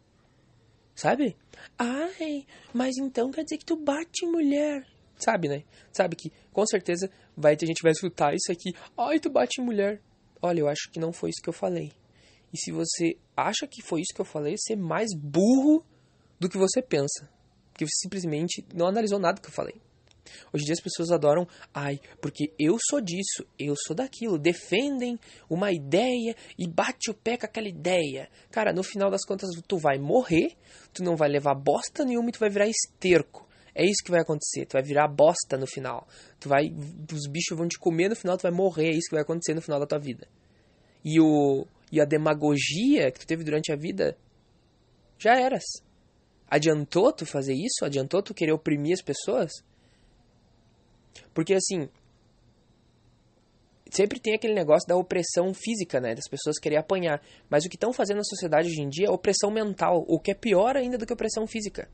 [0.93, 1.38] Sabe?
[1.77, 4.86] Ai, mas então quer dizer que tu bate mulher.
[5.17, 5.63] Sabe, né?
[5.91, 8.73] Sabe que com certeza vai ter gente que vai escutar isso aqui.
[8.97, 10.01] Ai, tu bate mulher.
[10.41, 11.91] Olha, eu acho que não foi isso que eu falei.
[12.51, 15.86] E se você acha que foi isso que eu falei, você é mais burro
[16.39, 17.30] do que você pensa.
[17.71, 19.80] Porque você simplesmente não analisou nada que eu falei.
[20.54, 25.20] Hoje em dia as pessoas adoram, ai, porque eu sou disso, eu sou daquilo, defendem
[25.50, 28.30] uma ideia e bate o pé com aquela ideia.
[28.52, 30.56] Cara, no final das contas tu vai morrer,
[30.94, 33.48] tu não vai levar bosta nenhuma e tu vai virar esterco.
[33.74, 36.08] É isso que vai acontecer, tu vai virar bosta no final.
[36.40, 36.74] Tu vai,
[37.12, 39.54] os bichos vão te comer no final, tu vai morrer, é isso que vai acontecer
[39.54, 40.28] no final da tua vida.
[41.04, 44.18] E o e a demagogia que tu teve durante a vida
[45.20, 45.64] já eras.
[46.48, 47.84] Adiantou tu fazer isso?
[47.84, 49.52] Adiantou tu querer oprimir as pessoas?
[51.34, 51.89] Porque assim,
[53.91, 56.15] sempre tem aquele negócio da opressão física, né?
[56.15, 57.21] Das pessoas querer apanhar.
[57.50, 60.32] Mas o que estão fazendo na sociedade hoje em dia é opressão mental, o que
[60.32, 61.89] é pior ainda do que opressão física.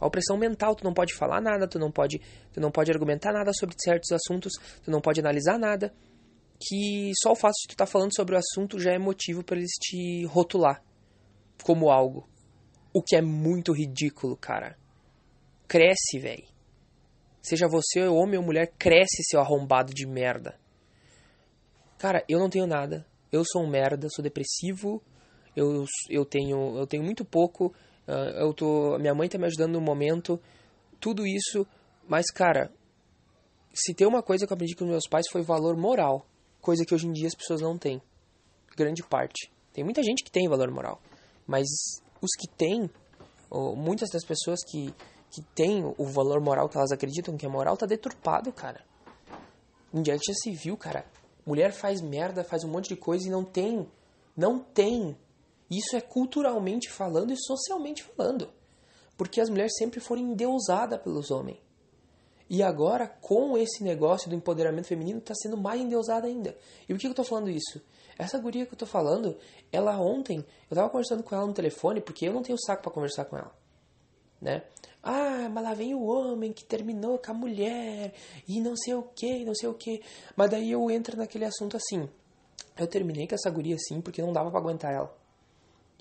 [0.00, 2.20] A opressão mental, tu não pode falar nada, tu não pode,
[2.52, 4.52] tu não pode argumentar nada sobre certos assuntos,
[4.84, 5.92] tu não pode analisar nada,
[6.60, 9.42] que só o fato de tu estar tá falando sobre o assunto já é motivo
[9.42, 10.82] para eles te rotular
[11.64, 12.28] como algo.
[12.92, 14.76] O que é muito ridículo, cara.
[15.66, 16.57] Cresce, velho.
[17.48, 20.58] Seja você homem ou mulher, cresce seu arrombado de merda.
[21.96, 23.06] Cara, eu não tenho nada.
[23.32, 25.02] Eu sou um merda, sou depressivo.
[25.56, 27.74] Eu, eu tenho eu tenho muito pouco.
[28.06, 30.38] Uh, eu tô, minha mãe tá me ajudando no momento.
[31.00, 31.66] Tudo isso,
[32.06, 32.70] mas cara,
[33.72, 36.26] se tem uma coisa que eu aprendi com meus pais foi valor moral,
[36.60, 38.02] coisa que hoje em dia as pessoas não têm.
[38.76, 39.50] Grande parte.
[39.72, 41.00] Tem muita gente que tem valor moral,
[41.46, 41.66] mas
[42.20, 42.90] os que têm,
[43.76, 44.92] muitas das pessoas que
[45.30, 48.84] que tem o valor moral que elas acreditam que é moral, tá deturpado, cara.
[49.92, 51.04] Que já se viu, cara?
[51.46, 53.88] Mulher faz merda, faz um monte de coisa e não tem.
[54.36, 55.16] Não tem.
[55.70, 58.50] Isso é culturalmente falando e socialmente falando.
[59.16, 61.58] Porque as mulheres sempre foram endeusadas pelos homens.
[62.50, 66.56] E agora, com esse negócio do empoderamento feminino, tá sendo mais endeusada ainda.
[66.88, 67.82] E por que eu tô falando isso?
[68.18, 69.36] Essa guria que eu tô falando,
[69.70, 72.90] ela ontem, eu tava conversando com ela no telefone, porque eu não tenho saco para
[72.90, 73.54] conversar com ela.
[74.40, 74.62] Né?
[75.02, 78.12] Ah, mas lá vem o homem que terminou com a mulher,
[78.46, 80.02] e não sei o que, não sei o que.
[80.36, 82.08] Mas daí eu entro naquele assunto assim.
[82.76, 85.16] Eu terminei com essa guria assim, porque não dava para aguentar ela.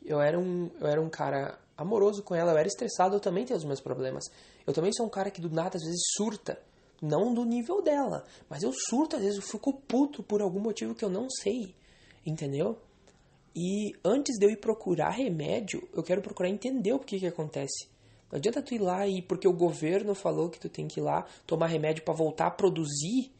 [0.06, 3.46] Eu era, um, eu era um cara amoroso com ela, eu era estressado, eu também
[3.46, 4.26] tenho os meus problemas.
[4.66, 6.60] Eu também sou um cara que do nada às vezes surta.
[7.02, 10.96] Não do nível dela, mas eu surto, às vezes eu fico puto por algum motivo
[10.96, 11.76] que eu não sei.
[12.26, 12.78] Entendeu?
[13.56, 17.88] E antes de eu ir procurar remédio, eu quero procurar entender o que que acontece.
[18.32, 21.04] Não adianta tu ir lá e porque o governo falou que tu tem que ir
[21.04, 23.32] lá tomar remédio para voltar a produzir,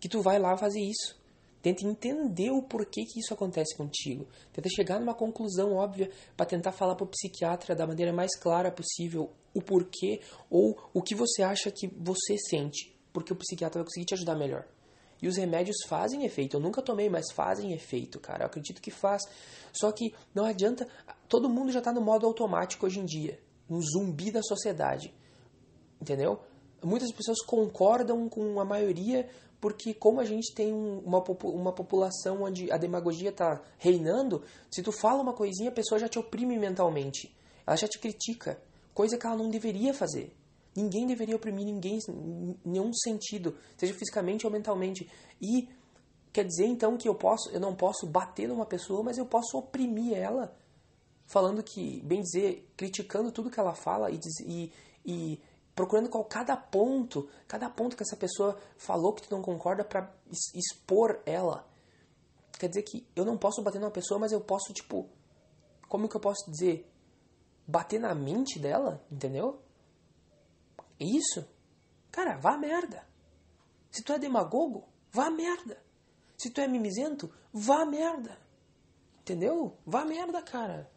[0.00, 1.16] que tu vai lá fazer isso.
[1.62, 4.26] Tenta entender o porquê que isso acontece contigo.
[4.52, 8.70] Tenta chegar numa conclusão óbvia para tentar falar para o psiquiatra da maneira mais clara
[8.70, 13.86] possível o porquê ou o que você acha que você sente, porque o psiquiatra vai
[13.86, 14.66] conseguir te ajudar melhor.
[15.20, 16.56] E os remédios fazem efeito.
[16.56, 18.42] Eu nunca tomei, mas fazem efeito, cara.
[18.42, 19.22] Eu acredito que faz.
[19.72, 20.86] Só que não adianta.
[21.26, 25.14] Todo mundo já está no modo automático hoje em dia um zumbi da sociedade.
[26.00, 26.40] Entendeu?
[26.82, 29.28] Muitas pessoas concordam com a maioria
[29.60, 34.92] porque como a gente tem uma, uma população onde a demagogia está reinando, se tu
[34.92, 37.34] fala uma coisinha, a pessoa já te oprime mentalmente.
[37.66, 38.60] Ela já te critica,
[38.94, 40.32] coisa que ela não deveria fazer.
[40.76, 45.10] Ninguém deveria oprimir ninguém em nenhum sentido, seja fisicamente ou mentalmente.
[45.40, 45.68] E
[46.32, 49.56] quer dizer então que eu posso, eu não posso bater numa pessoa, mas eu posso
[49.56, 50.54] oprimir ela
[51.26, 54.72] falando que, bem dizer, criticando tudo que ela fala e, e,
[55.04, 55.42] e
[55.74, 60.10] procurando qual cada ponto, cada ponto que essa pessoa falou que tu não concorda para
[60.54, 61.68] expor ela.
[62.58, 65.08] Quer dizer que eu não posso bater numa pessoa, mas eu posso, tipo,
[65.88, 66.90] como que eu posso dizer?
[67.66, 69.60] Bater na mente dela, entendeu?
[70.98, 71.46] Isso?
[72.10, 73.06] Cara, vá merda.
[73.90, 75.78] Se tu é demagogo, vá merda.
[76.38, 78.38] Se tu é mimizento, vá merda.
[79.20, 79.76] Entendeu?
[79.84, 80.90] Vá merda, cara.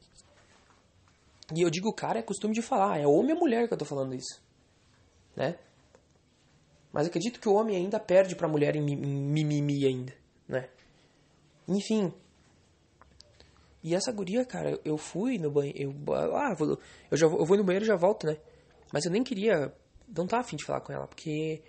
[1.55, 3.85] E eu digo cara, é costume de falar, é homem ou mulher que eu tô
[3.85, 4.41] falando isso.
[5.35, 5.55] Né?
[6.91, 10.13] Mas acredito que o homem ainda perde pra mulher em mimimi ainda,
[10.47, 10.67] né?
[11.67, 12.12] Enfim.
[13.83, 15.95] E essa guria, cara, eu fui no banheiro.
[16.07, 16.79] Eu, ah, vou,
[17.12, 18.38] eu, já, eu vou no banheiro e já volto, né?
[18.91, 19.73] Mas eu nem queria.
[20.15, 21.62] Não tava afim de falar com ela, porque.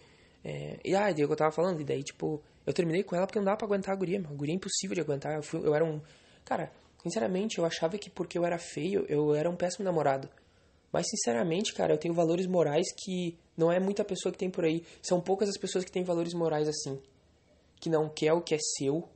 [0.43, 3.39] É, e ah, daí eu tava falando, e daí, tipo, eu terminei com ela porque
[3.39, 5.35] não dava pra aguentar a guria, A guria é impossível de aguentar.
[5.35, 6.01] Eu, fui, eu era um.
[6.45, 10.29] Cara, Sinceramente, eu achava que porque eu era feio, eu era um péssimo namorado.
[10.93, 14.65] Mas, sinceramente, cara, eu tenho valores morais que não é muita pessoa que tem por
[14.65, 14.85] aí.
[15.03, 17.01] São poucas as pessoas que têm valores morais assim.
[17.81, 19.09] Que não quer o que é seu,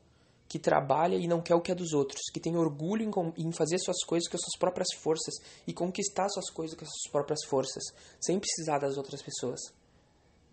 [0.48, 2.22] que trabalha e não quer o que é dos outros.
[2.32, 5.34] Que tem orgulho em, fazer suas coisas com as suas próprias forças
[5.66, 7.82] e conquistar suas coisas com as suas próprias forças,
[8.20, 9.60] sem precisar das outras pessoas.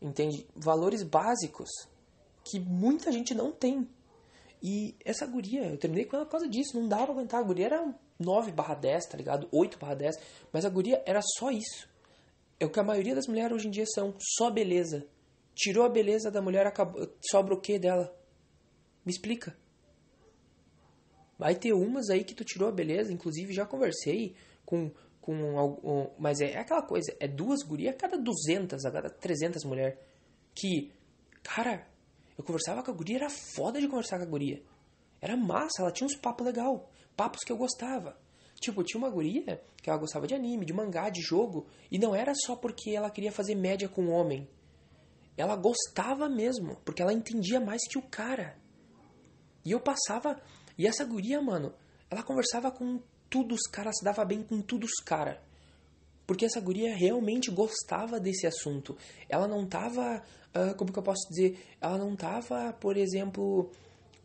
[0.01, 0.47] Entende?
[0.55, 1.69] Valores básicos
[2.43, 3.87] que muita gente não tem.
[4.61, 7.39] E essa guria, eu terminei com ela por causa disso, não dava pra aguentar.
[7.39, 9.47] A guria era 9 barra 10, tá ligado?
[9.51, 10.15] 8 barra 10,
[10.53, 11.89] mas a guria era só isso.
[12.59, 15.07] É o que a maioria das mulheres hoje em dia são, só beleza.
[15.55, 18.15] Tirou a beleza da mulher, acabou, sobra o que dela?
[19.03, 19.57] Me explica.
[21.39, 26.41] Vai ter umas aí que tu tirou a beleza, inclusive já conversei com com mas
[26.41, 29.97] é, é aquela coisa, é duas gurias a cada 200, a cada 300 mulheres
[30.53, 30.91] que,
[31.43, 31.87] cara,
[32.37, 34.61] eu conversava com a guria, era foda de conversar com a guria.
[35.19, 38.17] Era massa, ela tinha uns papos legal, papos que eu gostava.
[38.59, 42.15] Tipo, tinha uma guria que ela gostava de anime, de mangá, de jogo, e não
[42.15, 44.47] era só porque ela queria fazer média com o homem.
[45.35, 48.57] Ela gostava mesmo, porque ela entendia mais que o cara.
[49.65, 50.39] E eu passava,
[50.77, 51.73] e essa guria, mano,
[52.09, 55.39] ela conversava com todos os caras, se dava bem com todos os caras.
[56.25, 58.97] Porque essa guria realmente gostava desse assunto.
[59.27, 60.23] Ela não tava
[60.55, 63.71] uh, como que eu posso dizer, ela não estava, por exemplo,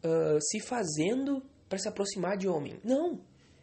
[0.05, 2.79] uh, se fazendo para se aproximar de homem.
[2.85, 3.21] Não,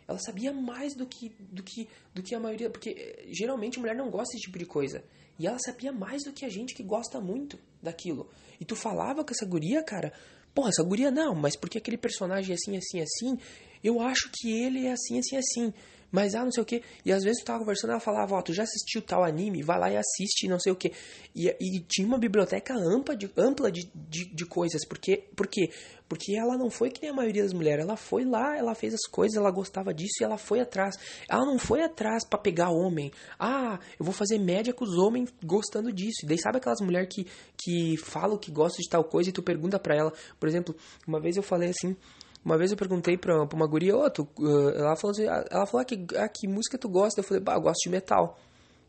[0.07, 3.95] ela sabia mais do que, do que, do que a maioria, porque eh, geralmente mulher
[3.95, 5.03] não gosta desse tipo de coisa.
[5.39, 8.29] E ela sabia mais do que a gente que gosta muito daquilo.
[8.59, 10.13] E tu falava com essa guria, cara,
[10.53, 13.37] porra, essa guria não, mas porque aquele personagem é assim, assim, assim,
[13.83, 15.73] eu acho que ele é assim, assim, assim
[16.13, 16.83] mas ah, não sei o que.
[17.03, 19.63] E às vezes tu tava conversando, ela falava, ó, tu já assistiu tal anime?
[19.63, 20.91] Vai lá e assiste, não sei o que.
[21.35, 24.85] E, e tinha uma biblioteca ampla de, ampla de, de, de coisas.
[24.87, 25.71] Porque, por quê?
[26.07, 27.83] Porque ela não foi que nem a maioria das mulheres.
[27.83, 30.95] Ela foi lá, ela fez as coisas, ela gostava disso e ela foi atrás.
[31.27, 33.11] Ela não foi atrás para pegar homem.
[33.39, 36.25] Ah, eu vou fazer média com os homens gostando disso.
[36.25, 37.25] E daí sabe aquelas mulheres que,
[37.57, 40.13] que falam que gostam de tal coisa e tu pergunta pra ela.
[40.39, 40.75] Por exemplo,
[41.07, 41.97] uma vez eu falei assim
[42.43, 45.45] uma vez eu perguntei pra, pra uma guria, oh, tu, uh, ela falou assim, ah,
[45.49, 47.21] ela falou, ah, que, ah, que música tu gosta?
[47.21, 48.37] Eu falei, bah, eu gosto de metal,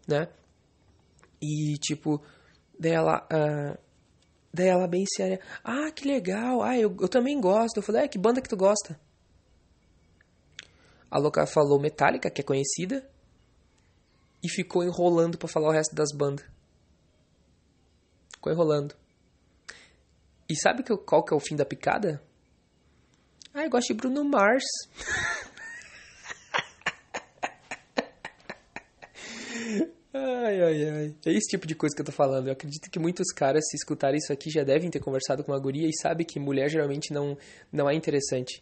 [0.09, 0.29] né?
[1.41, 2.21] E, tipo,
[2.79, 3.79] Daí ela, uh,
[4.53, 7.77] daí ela bem séria, ah, que legal, ah, eu, eu também gosto.
[7.77, 8.99] Eu falei, é, que banda que tu gosta?
[11.11, 13.09] A louca falou Metallica, que é conhecida,
[14.43, 16.45] e ficou enrolando para falar o resto das bandas.
[18.35, 18.95] Ficou enrolando.
[20.49, 22.21] E sabe que, qual que é o fim da picada?
[23.57, 24.65] Ah, eu gosto de Bruno Mars.
[30.13, 31.15] ai, ai, ai.
[31.25, 32.49] É esse tipo de coisa que eu tô falando.
[32.49, 35.61] Eu acredito que muitos caras, se escutarem isso aqui, já devem ter conversado com uma
[35.61, 37.39] guria e sabe que mulher geralmente não,
[37.71, 38.61] não é interessante.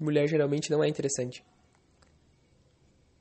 [0.00, 1.44] Mulher geralmente não é interessante.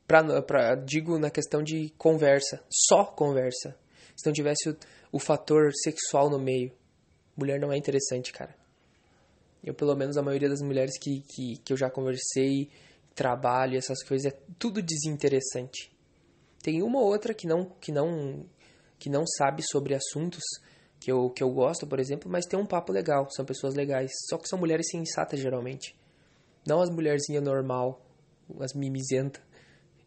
[0.07, 2.63] Pra, pra, digo na questão de conversa.
[2.69, 3.77] Só conversa.
[4.15, 4.77] Se não tivesse o,
[5.11, 6.71] o fator sexual no meio.
[7.35, 8.55] Mulher não é interessante, cara.
[9.65, 12.69] Eu, pelo menos, a maioria das mulheres que, que, que eu já conversei,
[13.15, 15.91] trabalho, essas coisas, é tudo desinteressante.
[16.62, 18.45] Tem uma ou outra que não, que não,
[18.99, 20.43] que não sabe sobre assuntos
[20.99, 24.12] que eu, que eu gosto, por exemplo, mas tem um papo legal, são pessoas legais.
[24.30, 25.95] Só que são mulheres sensatas, geralmente.
[26.65, 28.01] Não as mulherzinhas normal,
[28.60, 29.43] as mimizentas.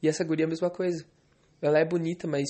[0.03, 1.05] E essa guria é a mesma coisa.
[1.61, 2.47] Ela é bonita, mas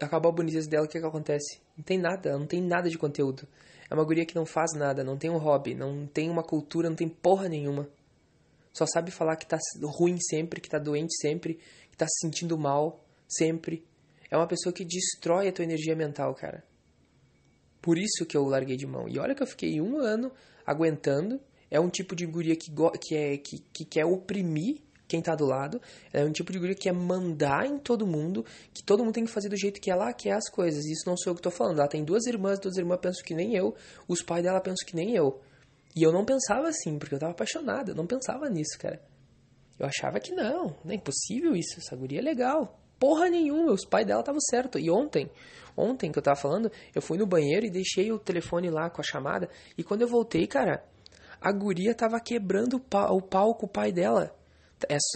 [0.00, 1.60] acabou a boniteza dela, o que, que acontece?
[1.76, 3.46] Não tem nada, não tem nada de conteúdo.
[3.90, 6.88] É uma guria que não faz nada, não tem um hobby, não tem uma cultura,
[6.88, 7.88] não tem porra nenhuma.
[8.72, 11.58] Só sabe falar que tá ruim sempre, que tá doente sempre,
[11.90, 13.84] que tá se sentindo mal sempre.
[14.30, 16.62] É uma pessoa que destrói a tua energia mental, cara.
[17.80, 19.08] Por isso que eu larguei de mão.
[19.08, 20.30] E olha que eu fiquei um ano
[20.66, 21.40] aguentando.
[21.70, 22.70] É um tipo de guria que,
[23.00, 25.80] que, é, que, que quer oprimir quem tá do lado.
[26.12, 29.24] É um tipo de guria que quer mandar em todo mundo, que todo mundo tem
[29.24, 30.84] que fazer do jeito que ela quer as coisas.
[30.84, 31.78] Isso não sou eu que tô falando.
[31.78, 33.74] Ela tem duas irmãs, duas irmãs pensam que nem eu,
[34.06, 35.40] os pais dela pensam que nem eu.
[35.96, 39.00] E eu não pensava assim, porque eu tava apaixonado, eu não pensava nisso, cara.
[39.78, 42.78] Eu achava que não, não é impossível isso, essa guria é legal.
[42.98, 44.78] Porra nenhuma, os pais dela estavam certo.
[44.78, 45.30] E ontem,
[45.76, 49.00] ontem que eu tava falando, eu fui no banheiro e deixei o telefone lá com
[49.00, 49.48] a chamada.
[49.76, 50.84] E quando eu voltei, cara,
[51.40, 54.36] a guria tava quebrando o pau, o pau com o pai dela.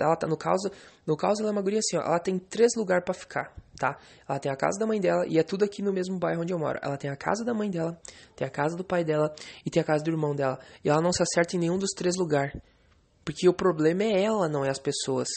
[0.00, 0.70] Ela tá, no caso,
[1.06, 3.98] no caso ela é uma guria assim, ó, ela tem três lugares para ficar, tá?
[4.28, 6.52] Ela tem a casa da mãe dela e é tudo aqui no mesmo bairro onde
[6.52, 6.78] eu moro.
[6.82, 8.00] Ela tem a casa da mãe dela,
[8.34, 10.58] tem a casa do pai dela e tem a casa do irmão dela.
[10.84, 12.54] E ela não se acerta em nenhum dos três lugares.
[13.24, 15.28] Porque o problema é ela, não é as pessoas.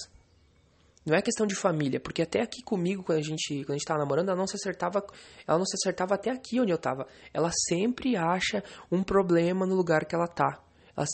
[1.05, 3.85] Não é questão de família, porque até aqui comigo, quando a gente, quando a gente
[3.85, 5.05] tava namorando, ela não se acertava,
[5.47, 7.05] ela não se acertava até aqui onde eu tava.
[7.31, 10.64] Ela sempre acha um problema no lugar que ela tá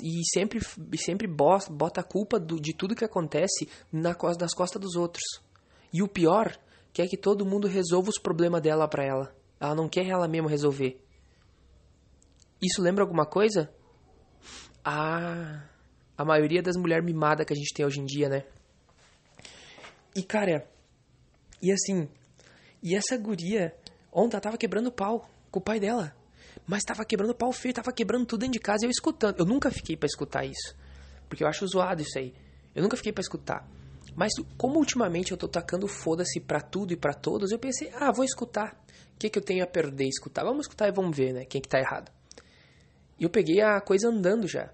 [0.03, 0.59] e sempre,
[0.95, 5.23] sempre bota a culpa do, de tudo que acontece na, nas costas dos outros.
[5.91, 6.55] E o pior,
[6.93, 9.35] quer que todo mundo resolva os problemas dela para ela.
[9.59, 11.01] Ela não quer ela mesma resolver.
[12.61, 13.73] Isso lembra alguma coisa?
[14.83, 15.67] Ah,
[16.15, 18.45] a maioria das mulheres mimadas que a gente tem hoje em dia, né?
[20.15, 20.69] E cara,
[21.61, 22.07] e assim,
[22.83, 23.75] e essa guria
[24.11, 26.15] ontem ela tava quebrando pau com o pai dela.
[26.67, 29.39] Mas tava quebrando pau feio, tava quebrando tudo dentro de casa e eu escutando.
[29.39, 30.75] Eu nunca fiquei para escutar isso.
[31.27, 32.33] Porque eu acho zoado isso aí.
[32.75, 33.67] Eu nunca fiquei para escutar.
[34.15, 38.11] Mas como ultimamente eu tô tacando foda-se pra tudo e para todos, eu pensei, ah,
[38.11, 38.73] vou escutar.
[39.15, 40.07] O que, que eu tenho a perder?
[40.07, 40.43] Escutar.
[40.43, 41.45] Vamos escutar e vamos ver, né?
[41.45, 42.11] Quem que tá errado.
[43.19, 44.73] E eu peguei a coisa andando já.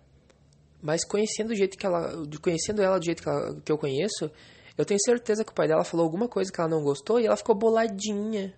[0.81, 2.13] Mas conhecendo o jeito que ela.
[2.41, 4.31] Conhecendo ela do jeito que, ela, que eu conheço,
[4.77, 7.25] eu tenho certeza que o pai dela falou alguma coisa que ela não gostou e
[7.25, 8.53] ela ficou boladinha.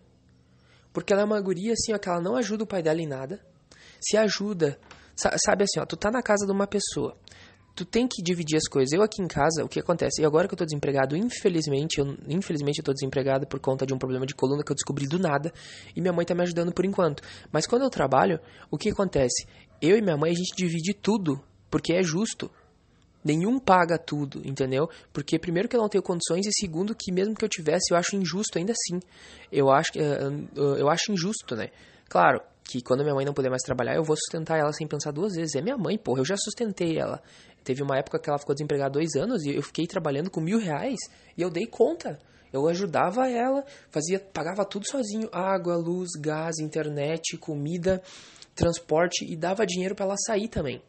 [0.93, 3.07] Porque ela é uma guria assim, ó, que ela não ajuda o pai dela em
[3.07, 3.39] nada.
[3.99, 4.79] Se ajuda.
[5.15, 7.17] Sabe assim, ó, tu tá na casa de uma pessoa.
[7.75, 8.91] Tu tem que dividir as coisas.
[8.91, 10.21] Eu aqui em casa, o que acontece?
[10.21, 13.93] E agora que eu tô desempregado, infelizmente, eu, infelizmente eu tô desempregado por conta de
[13.93, 15.53] um problema de coluna que eu descobri do nada.
[15.95, 17.23] E minha mãe tá me ajudando por enquanto.
[17.51, 18.39] Mas quando eu trabalho,
[18.71, 19.45] o que acontece?
[19.81, 21.41] Eu e minha mãe, a gente divide tudo.
[21.69, 22.51] Porque é justo.
[23.23, 24.89] Nenhum paga tudo, entendeu?
[25.11, 27.97] Porque primeiro que eu não tenho condições e segundo que mesmo que eu tivesse, eu
[27.97, 28.99] acho injusto ainda assim.
[29.51, 29.91] Eu acho,
[30.55, 31.69] eu acho injusto, né?
[32.07, 35.11] Claro que quando minha mãe não puder mais trabalhar, eu vou sustentar ela sem pensar
[35.11, 35.55] duas vezes.
[35.55, 37.21] É minha mãe, porra, eu já sustentei ela.
[37.63, 40.57] Teve uma época que ela ficou desempregada dois anos e eu fiquei trabalhando com mil
[40.57, 40.99] reais
[41.37, 42.17] e eu dei conta.
[42.53, 48.01] Eu ajudava ela, fazia, pagava tudo sozinho: água, luz, gás, internet, comida,
[48.55, 50.81] transporte e dava dinheiro para ela sair também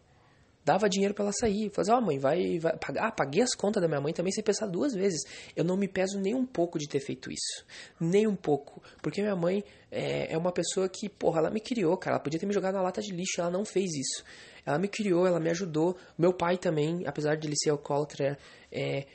[0.65, 1.71] dava dinheiro para ela sair.
[1.71, 3.09] Falei, ó, oh, mãe, vai, vai pagar.
[3.09, 5.21] Ah, paguei as contas da minha mãe também sem pensar duas vezes.
[5.57, 7.65] Eu não me peso nem um pouco de ter feito isso.
[7.99, 8.83] Nem um pouco.
[9.03, 12.17] Porque minha mãe é, é uma pessoa que, porra, ela me criou, cara.
[12.17, 14.25] Ela podia ter me jogado na lata de lixo, ela não fez isso.
[14.65, 15.97] Ela me criou, ela me ajudou.
[16.19, 18.39] Meu pai também, apesar de ele ser alcoólatra,
[18.71, 19.07] é,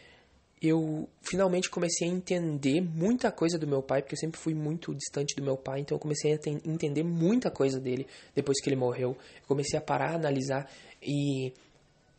[0.62, 4.94] eu finalmente comecei a entender muita coisa do meu pai, porque eu sempre fui muito
[4.96, 8.76] distante do meu pai, então eu comecei a entender muita coisa dele depois que ele
[8.76, 9.18] morreu.
[9.42, 10.70] Eu comecei a parar, a analisar
[11.06, 11.54] e,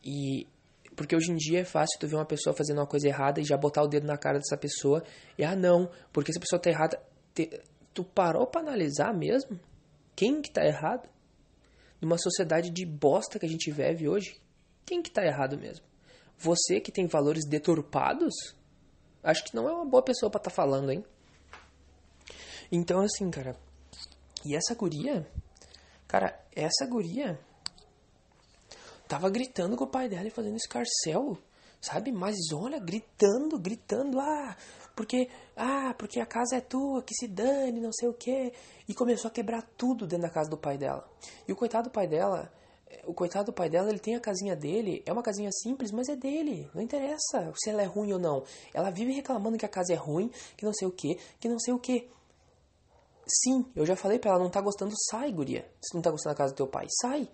[0.04, 0.46] e
[0.94, 3.44] porque hoje em dia é fácil tu ver uma pessoa fazendo uma coisa errada e
[3.44, 5.02] já botar o dedo na cara dessa pessoa
[5.36, 7.02] e ah não, porque essa pessoa tá errada,
[7.34, 7.60] te,
[7.92, 9.58] tu parou para analisar mesmo
[10.16, 11.06] quem que tá errado?
[12.00, 14.40] Numa sociedade de bosta que a gente vive hoje,
[14.86, 15.84] quem que tá errado mesmo?
[16.38, 18.34] Você que tem valores deturpados?
[19.22, 21.04] Acho que não é uma boa pessoa para estar tá falando, hein?
[22.72, 23.56] Então, assim, cara.
[24.44, 25.26] E essa guria.
[26.06, 27.38] Cara, essa guria.
[29.08, 31.36] Tava gritando com o pai dela e fazendo escarcel.
[31.80, 32.10] Sabe?
[32.10, 34.18] Mas olha, gritando, gritando.
[34.18, 34.56] Ah,
[34.94, 35.28] porque.
[35.56, 38.52] Ah, porque a casa é tua, que se dane, não sei o quê.
[38.88, 41.08] E começou a quebrar tudo dentro da casa do pai dela.
[41.46, 42.50] E o coitado do pai dela
[43.06, 46.08] o coitado do pai dela, ele tem a casinha dele, é uma casinha simples, mas
[46.08, 46.68] é dele.
[46.74, 48.44] Não interessa se ela é ruim ou não.
[48.72, 51.58] Ela vive reclamando que a casa é ruim, que não sei o que, que não
[51.58, 52.08] sei o que.
[53.26, 55.68] Sim, eu já falei pra ela, não tá gostando, sai, guria.
[55.80, 57.28] Se não tá gostando da casa do teu pai, sai.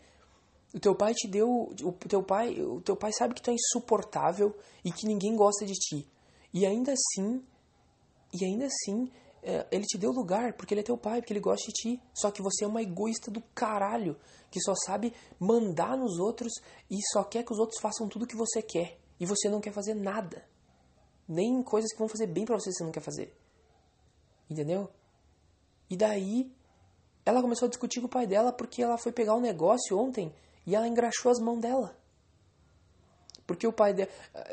[0.74, 3.54] O teu pai te deu, o teu pai, o teu pai sabe que tu é
[3.54, 6.08] insuportável e que ninguém gosta de ti.
[6.52, 7.44] E ainda assim,
[8.32, 9.10] e ainda assim,
[9.42, 12.02] é, ele te deu lugar porque ele é teu pai, porque ele gosta de ti.
[12.14, 14.16] Só que você é uma egoísta do caralho,
[14.50, 16.52] que só sabe mandar nos outros
[16.90, 18.98] e só quer que os outros façam tudo o que você quer.
[19.20, 20.44] E você não quer fazer nada.
[21.28, 23.36] Nem coisas que vão fazer bem para você você não quer fazer.
[24.48, 24.88] Entendeu?
[25.90, 26.50] E daí,
[27.24, 30.34] ela começou a discutir com o pai dela porque ela foi pegar um negócio ontem
[30.66, 31.96] e ela engraxou as mãos dela.
[33.46, 34.10] Porque o pai dela.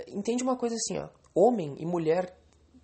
[0.07, 1.09] Entende uma coisa assim, ó.
[1.33, 2.35] Homem e mulher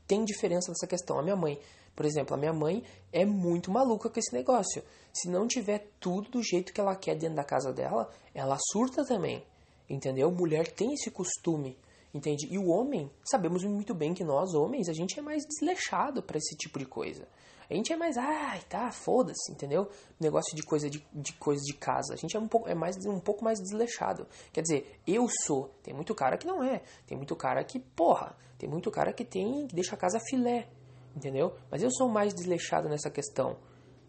[0.07, 1.19] tem diferença nessa questão.
[1.19, 1.59] A minha mãe
[1.95, 4.83] por exemplo, a minha mãe é muito maluca com esse negócio.
[5.13, 9.05] Se não tiver tudo do jeito que ela quer dentro da casa dela, ela surta
[9.05, 9.43] também.
[9.89, 10.29] Entendeu?
[10.29, 11.77] Mulher tem esse costume.
[12.13, 12.47] Entende?
[12.51, 16.37] E o homem, sabemos muito bem que nós, homens, a gente é mais desleixado para
[16.37, 17.27] esse tipo de coisa.
[17.69, 19.89] A gente é mais, ai, tá, foda-se, entendeu?
[20.19, 22.13] Negócio de coisa de, de coisa de casa.
[22.13, 24.27] A gente é um pouco é mais um pouco mais desleixado.
[24.51, 25.69] Quer dizer, eu sou.
[25.83, 26.81] Tem muito cara que não é.
[27.07, 30.67] Tem muito cara que, porra, tem muito cara que tem que deixa a casa filé
[31.15, 31.55] entendeu?
[31.71, 33.57] Mas eu sou mais desleixado nessa questão.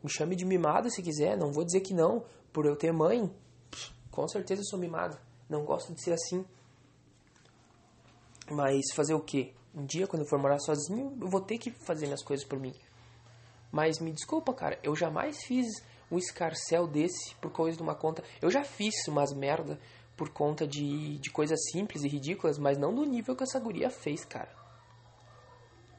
[0.02, 3.32] Me chame de mimado se quiser, não vou dizer que não, por eu ter mãe.
[4.10, 5.16] Com certeza eu sou mimado.
[5.48, 6.44] Não gosto de ser assim.
[8.50, 9.52] Mas fazer o quê?
[9.74, 12.58] Um dia, quando eu for morar sozinho, eu vou ter que fazer minhas coisas por
[12.58, 12.72] mim.
[13.70, 15.66] Mas me desculpa, cara, eu jamais fiz
[16.10, 18.22] um escarcel desse por causa de uma conta.
[18.40, 19.78] Eu já fiz umas merda
[20.16, 23.90] por conta de, de coisas simples e ridículas, mas não do nível que essa guria
[23.90, 24.66] fez, cara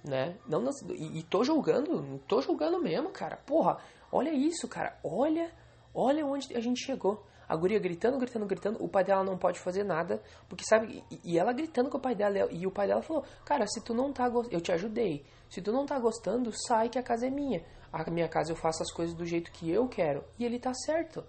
[0.08, 0.36] né?
[0.48, 3.38] Não, e, e tô julgando, tô julgando mesmo, cara.
[3.38, 3.78] Porra,
[4.12, 4.98] olha isso, cara.
[5.04, 5.52] Olha,
[5.94, 7.24] olha onde a gente chegou.
[7.48, 8.84] A guria gritando, gritando, gritando.
[8.84, 11.04] O pai dela não pode fazer nada, porque sabe?
[11.10, 12.48] E, e ela gritando com o pai dela.
[12.52, 15.26] E o pai dela falou: Cara, se tu não tá gostando, eu te ajudei.
[15.50, 17.64] Se tu não tá gostando, sai que a casa é minha.
[17.92, 20.24] A minha casa eu faço as coisas do jeito que eu quero.
[20.38, 21.24] E ele tá certo.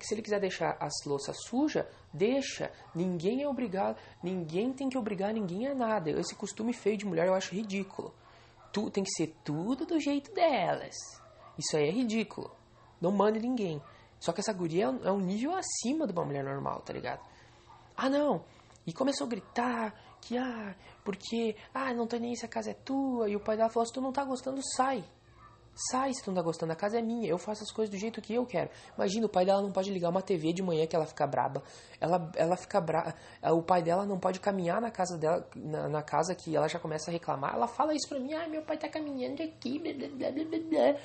[0.00, 2.70] Se ele quiser deixar as louças sujas, deixa.
[2.94, 6.10] Ninguém é obrigado, ninguém tem que obrigar ninguém a nada.
[6.10, 8.14] Esse costume feio de mulher eu acho ridículo
[8.72, 10.94] tu, tem que ser tudo do jeito delas.
[11.58, 12.50] Isso aí é ridículo.
[13.00, 13.82] Não manda ninguém.
[14.18, 17.20] Só que essa guria é um nível acima de uma mulher normal, tá ligado?
[17.96, 18.44] Ah, não.
[18.86, 22.74] E começou a gritar que, ah, porque, ah, não tô nem se a casa é
[22.74, 23.28] tua.
[23.28, 25.04] E o pai dela falou: se tu não tá gostando, sai.
[25.90, 27.98] Sai se tu não tá gostando, a casa é minha, eu faço as coisas do
[27.98, 28.68] jeito que eu quero.
[28.96, 31.62] Imagina, o pai dela não pode ligar uma TV de manhã que ela fica braba.
[31.98, 33.14] Ela, ela fica braba.
[33.42, 36.78] O pai dela não pode caminhar na casa dela, na, na, casa que ela já
[36.78, 37.54] começa a reclamar.
[37.54, 40.58] Ela fala isso pra mim, ah, meu pai tá caminhando aqui, blá blá blá blá
[40.58, 41.00] blá.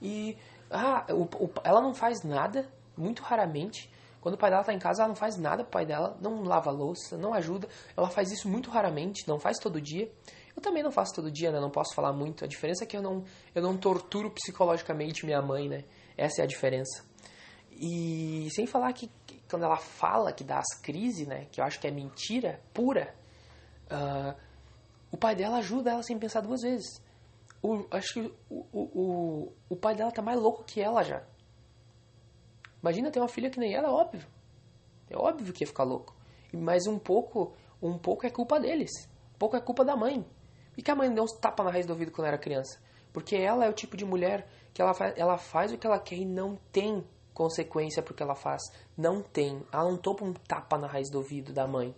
[0.00, 0.36] E
[0.70, 3.90] ah, o, o, ela não faz nada, muito raramente.
[4.20, 6.42] Quando o pai dela tá em casa, ela não faz nada pro pai dela, não
[6.42, 7.68] lava louça, não ajuda.
[7.96, 10.12] Ela faz isso muito raramente, não faz todo dia.
[10.54, 11.58] Eu também não faço todo dia, né?
[11.58, 12.44] Não posso falar muito.
[12.44, 15.84] A diferença é que eu não, eu não torturo psicologicamente minha mãe, né?
[16.16, 17.04] Essa é a diferença.
[17.70, 21.46] E sem falar que, que quando ela fala que dá as crises, né?
[21.50, 23.14] Que eu acho que é mentira pura.
[23.86, 24.38] Uh,
[25.10, 27.02] o pai dela ajuda ela sem pensar duas vezes.
[27.62, 31.22] O, acho que o, o, o, o pai dela tá mais louco que ela já.
[32.82, 34.26] Imagina ter uma filha que nem ela, é óbvio.
[35.08, 36.14] É óbvio que ia ficar louco.
[36.52, 38.90] Mas um pouco, um pouco é culpa deles.
[39.34, 40.24] Um pouco é culpa da mãe.
[40.76, 42.80] E que a mãe deu uns tapas na raiz do ouvido quando era criança?
[43.12, 45.98] Porque ela é o tipo de mulher que ela faz, ela faz o que ela
[45.98, 48.62] quer e não tem consequência pro que ela faz.
[48.96, 49.62] Não tem.
[49.72, 51.94] Ela não toma um tapa na raiz do ouvido da mãe.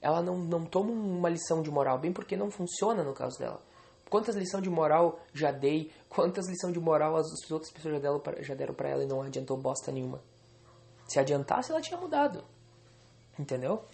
[0.00, 3.60] Ela não, não toma uma lição de moral, bem porque não funciona no caso dela.
[4.08, 7.94] Quantas lições de moral já dei, quantas lições de moral as outras pessoas
[8.40, 10.22] já deram, pra ela e não adiantou bosta nenhuma.
[11.06, 12.44] Se adiantasse, ela tinha mudado.
[13.38, 13.84] Entendeu?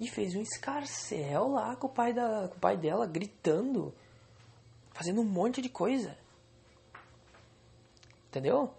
[0.00, 3.92] E fez um escarcel lá com o pai, da, com o pai dela, gritando,
[4.92, 6.16] fazendo um monte de coisa.
[8.28, 8.72] Entendeu?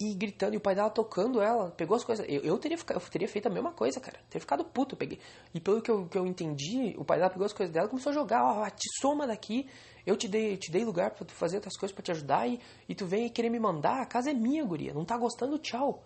[0.00, 2.24] E gritando, e o pai dela tocando ela, pegou as coisas.
[2.26, 4.18] Eu, eu, teria, eu teria feito a mesma coisa, cara.
[4.30, 4.96] Teria ficado puto.
[4.96, 5.20] Peguei.
[5.52, 7.90] E pelo que eu, que eu entendi, o pai dela pegou as coisas dela e
[7.90, 9.68] começou a jogar, ó, te soma daqui,
[10.06, 12.58] eu te dei, te dei lugar para tu fazer outras coisas para te ajudar e,
[12.88, 14.94] e tu vem querer me mandar, a casa é minha, guria.
[14.94, 16.02] Não tá gostando, tchau.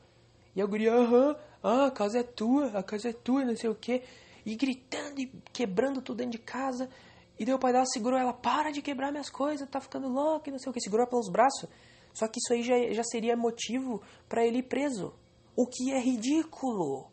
[0.56, 3.70] E a guria, aham, ah, a casa é tua, a casa é tua, não sei
[3.70, 4.02] o que.
[4.44, 6.90] E gritando e quebrando tudo dentro de casa.
[7.38, 10.50] E daí o pai dela segurou ela, para de quebrar minhas coisas, tá ficando louco,
[10.50, 10.80] não sei o que.
[10.80, 11.68] Segurou pelos braços.
[12.14, 15.12] Só que isso aí já, já seria motivo para ele ir preso.
[15.54, 17.10] O que é ridículo.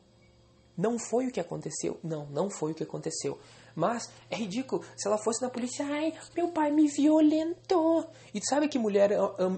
[0.78, 2.00] Não foi o que aconteceu.
[2.02, 3.38] Não, não foi o que aconteceu.
[3.76, 8.10] Mas é ridículo se ela fosse na polícia, ai, meu pai me violentou.
[8.34, 9.12] E tu sabe que mulher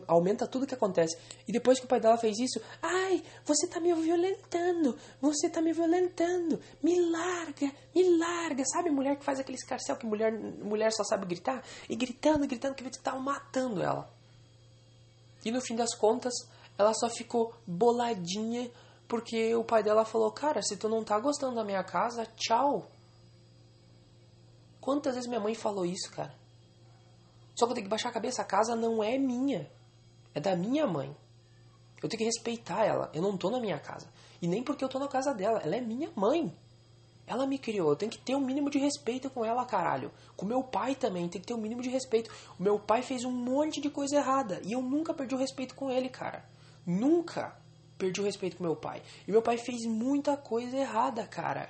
[0.08, 1.18] aumenta tudo que acontece.
[1.48, 5.62] E depois que o pai dela fez isso, ai, você tá me violentando, você tá
[5.62, 8.64] me violentando, me larga, me larga.
[8.66, 11.64] Sabe mulher que faz aquele escarcel que mulher, mulher só sabe gritar?
[11.90, 14.23] E gritando, gritando, que estavam matando ela.
[15.46, 16.34] E no fim das contas,
[16.78, 18.72] ela só ficou boladinha
[19.08, 22.88] porque o pai dela falou: Cara, se tu não tá gostando da minha casa, tchau.
[24.80, 26.34] Quantas vezes minha mãe falou isso, cara?
[27.56, 29.72] Só que eu tenho que baixar a cabeça, a casa não é minha.
[30.34, 31.16] É da minha mãe.
[32.02, 33.10] Eu tenho que respeitar ela.
[33.14, 34.10] Eu não tô na minha casa.
[34.42, 35.60] E nem porque eu tô na casa dela.
[35.60, 36.54] Ela é minha mãe.
[37.26, 37.90] Ela me criou.
[37.90, 40.12] Eu tenho que ter um mínimo de respeito com ela, caralho.
[40.36, 41.30] Com meu pai também.
[41.30, 42.30] Tem que ter um mínimo de respeito.
[42.60, 44.62] O meu pai fez um monte de coisa errada.
[44.64, 46.46] E eu nunca perdi o respeito com ele, cara.
[46.86, 47.58] Nunca
[47.98, 49.02] perdi o respeito com meu pai.
[49.28, 51.70] E meu pai fez muita coisa errada, cara.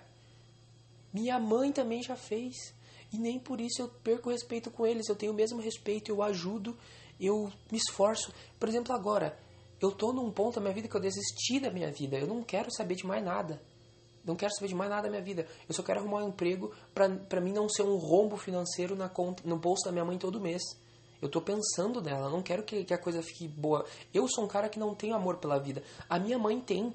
[1.13, 2.55] Minha mãe também já fez.
[3.11, 5.07] E nem por isso eu perco o respeito com eles.
[5.07, 6.75] Eu tenho o mesmo respeito, eu ajudo,
[7.19, 8.33] eu me esforço.
[8.59, 9.37] Por exemplo, agora,
[9.79, 12.17] eu tô num ponto da minha vida que eu desisti da minha vida.
[12.17, 13.61] Eu não quero saber de mais nada.
[14.23, 15.45] Não quero saber de mais nada da minha vida.
[15.67, 19.43] Eu só quero arrumar um emprego para mim não ser um rombo financeiro na conta,
[19.45, 20.61] no bolso da minha mãe todo mês.
[21.21, 23.85] Eu tô pensando nela, não quero que, que a coisa fique boa.
[24.13, 25.83] Eu sou um cara que não tem amor pela vida.
[26.09, 26.93] A minha mãe tem.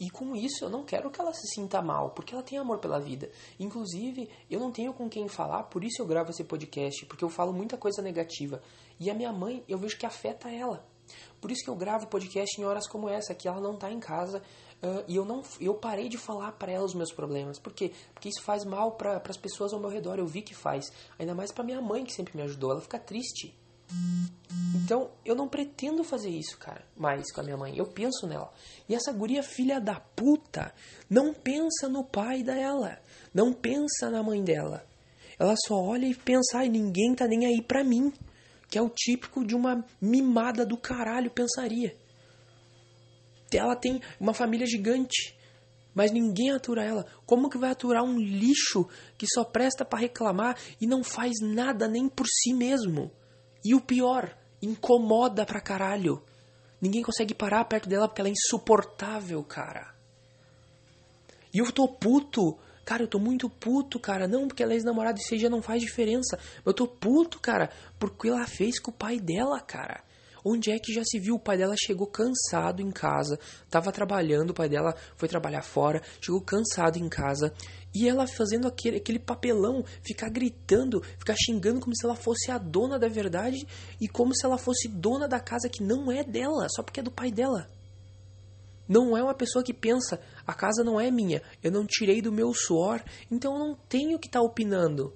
[0.00, 2.78] E com isso eu não quero que ela se sinta mal, porque ela tem amor
[2.78, 3.30] pela vida.
[3.58, 7.28] Inclusive, eu não tenho com quem falar, por isso eu gravo esse podcast, porque eu
[7.28, 8.62] falo muita coisa negativa.
[9.00, 10.86] E a minha mãe, eu vejo que afeta ela.
[11.40, 14.00] Por isso que eu gravo podcast em horas como essa, que ela não tá em
[14.00, 14.42] casa
[14.82, 17.58] uh, e eu não eu parei de falar para ela os meus problemas.
[17.58, 17.92] Por quê?
[18.14, 20.92] Porque isso faz mal para as pessoas ao meu redor, eu vi que faz.
[21.18, 23.54] Ainda mais para minha mãe que sempre me ajudou, ela fica triste.
[24.74, 27.76] Então, eu não pretendo fazer isso, cara, mais com a minha mãe.
[27.76, 28.52] Eu penso nela.
[28.88, 30.72] E essa guria filha da puta
[31.08, 32.98] não pensa no pai dela.
[33.32, 34.86] Não pensa na mãe dela.
[35.38, 38.12] Ela só olha e pensa, ai, ninguém tá nem aí pra mim.
[38.68, 41.96] Que é o típico de uma mimada do caralho pensaria.
[43.52, 45.36] Ela tem uma família gigante,
[45.94, 47.06] mas ninguém atura ela.
[47.26, 48.86] Como que vai aturar um lixo
[49.16, 53.10] que só presta para reclamar e não faz nada nem por si mesmo?
[53.64, 56.22] E o pior, incomoda pra caralho.
[56.80, 59.94] Ninguém consegue parar perto dela porque ela é insuportável, cara.
[61.52, 62.56] E eu tô puto.
[62.84, 64.28] Cara, eu tô muito puto, cara.
[64.28, 66.38] Não porque ela é ex-namorada e já não faz diferença.
[66.64, 70.02] Eu tô puto, cara, porque ela fez com o pai dela, cara.
[70.50, 71.34] Onde é que já se viu?
[71.34, 73.38] O pai dela chegou cansado em casa,
[73.68, 77.52] tava trabalhando, o pai dela foi trabalhar fora, chegou cansado em casa,
[77.94, 82.56] e ela fazendo aquele, aquele papelão, ficar gritando, ficar xingando como se ela fosse a
[82.56, 83.58] dona da verdade
[84.00, 87.02] e como se ela fosse dona da casa que não é dela, só porque é
[87.02, 87.68] do pai dela.
[88.88, 92.32] Não é uma pessoa que pensa, a casa não é minha, eu não tirei do
[92.32, 95.14] meu suor, então eu não tenho que estar tá opinando.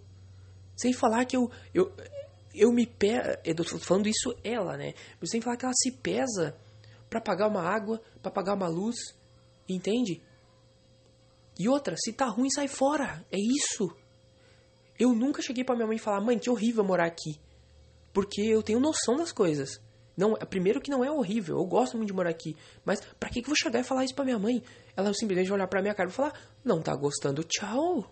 [0.76, 1.90] Sem falar que eu, eu,
[2.54, 3.40] eu me pesa.
[3.44, 4.94] Eu tô falando isso ela, né?
[5.20, 6.56] Mas sem falar que ela se pesa
[7.08, 8.96] para pagar uma água, para pagar uma luz,
[9.68, 10.22] entende?
[11.58, 13.24] E outra, se tá ruim, sai fora.
[13.30, 13.94] É isso.
[14.98, 17.40] Eu nunca cheguei para minha mãe e falar, mãe, que horrível morar aqui.
[18.12, 19.80] Porque eu tenho noção das coisas.
[20.16, 22.54] Não, primeiro que não é horrível, eu gosto muito de morar aqui.
[22.84, 24.62] Mas para que, que eu vou chegar e falar isso pra minha mãe?
[24.94, 28.10] Ela simplesmente vai olhar pra minha cara e falar, não tá gostando, tchau.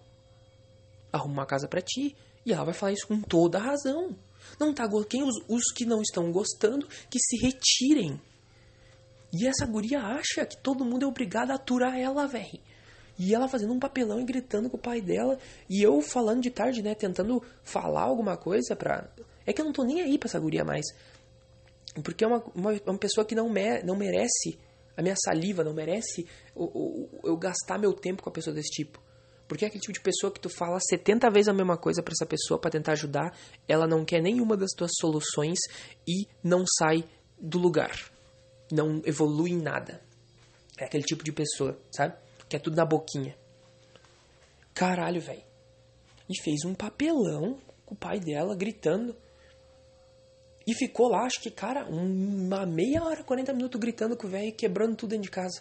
[1.13, 2.17] Arruma uma casa para ti.
[2.45, 4.17] E ela vai falar isso com toda a razão.
[4.59, 8.21] Não tá quem os, os que não estão gostando que se retirem.
[9.33, 12.61] E essa guria acha que todo mundo é obrigado a aturar ela, velho.
[13.19, 15.39] E ela fazendo um papelão e gritando com o pai dela.
[15.69, 16.95] E eu falando de tarde, né?
[16.95, 19.09] Tentando falar alguma coisa pra.
[19.47, 20.87] É que eu não tô nem aí pra essa guria mais.
[22.03, 24.59] Porque é uma, uma, uma pessoa que não, me, não merece
[24.97, 26.27] a minha saliva, não merece
[27.25, 29.01] eu gastar meu tempo com a pessoa desse tipo.
[29.51, 32.13] Porque é aquele tipo de pessoa que tu fala 70 vezes a mesma coisa para
[32.13, 33.37] essa pessoa para tentar ajudar,
[33.67, 35.59] ela não quer nenhuma das tuas soluções
[36.07, 37.03] e não sai
[37.37, 37.91] do lugar.
[38.71, 40.01] Não evolui em nada.
[40.79, 42.15] É aquele tipo de pessoa, sabe?
[42.49, 43.37] Que é tudo na boquinha.
[44.73, 45.43] Caralho, velho.
[46.29, 49.17] E fez um papelão com o pai dela gritando.
[50.65, 54.55] E ficou lá, acho que, cara, uma meia hora, 40 minutos gritando com o velho
[54.55, 55.61] quebrando tudo dentro de casa.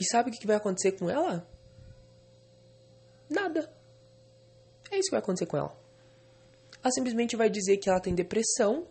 [0.00, 1.53] E sabe o que vai acontecer com ela?
[3.34, 3.70] Nada.
[4.90, 5.76] É isso que vai acontecer com ela.
[6.82, 8.86] Ela simplesmente vai dizer que ela tem depressão,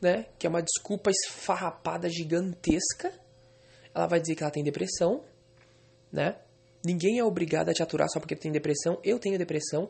[0.00, 0.26] né?
[0.38, 3.12] Que é uma desculpa esfarrapada gigantesca.
[3.94, 5.24] Ela vai dizer que ela tem depressão,
[6.12, 6.36] né?
[6.84, 9.00] Ninguém é obrigado a te aturar só porque tem depressão.
[9.02, 9.88] Eu tenho depressão.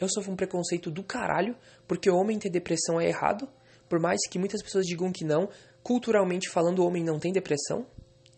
[0.00, 1.56] Eu sofro um preconceito do caralho,
[1.86, 3.48] porque o homem ter depressão é errado.
[3.88, 5.48] Por mais que muitas pessoas digam que não,
[5.82, 7.86] culturalmente falando, o homem não tem depressão.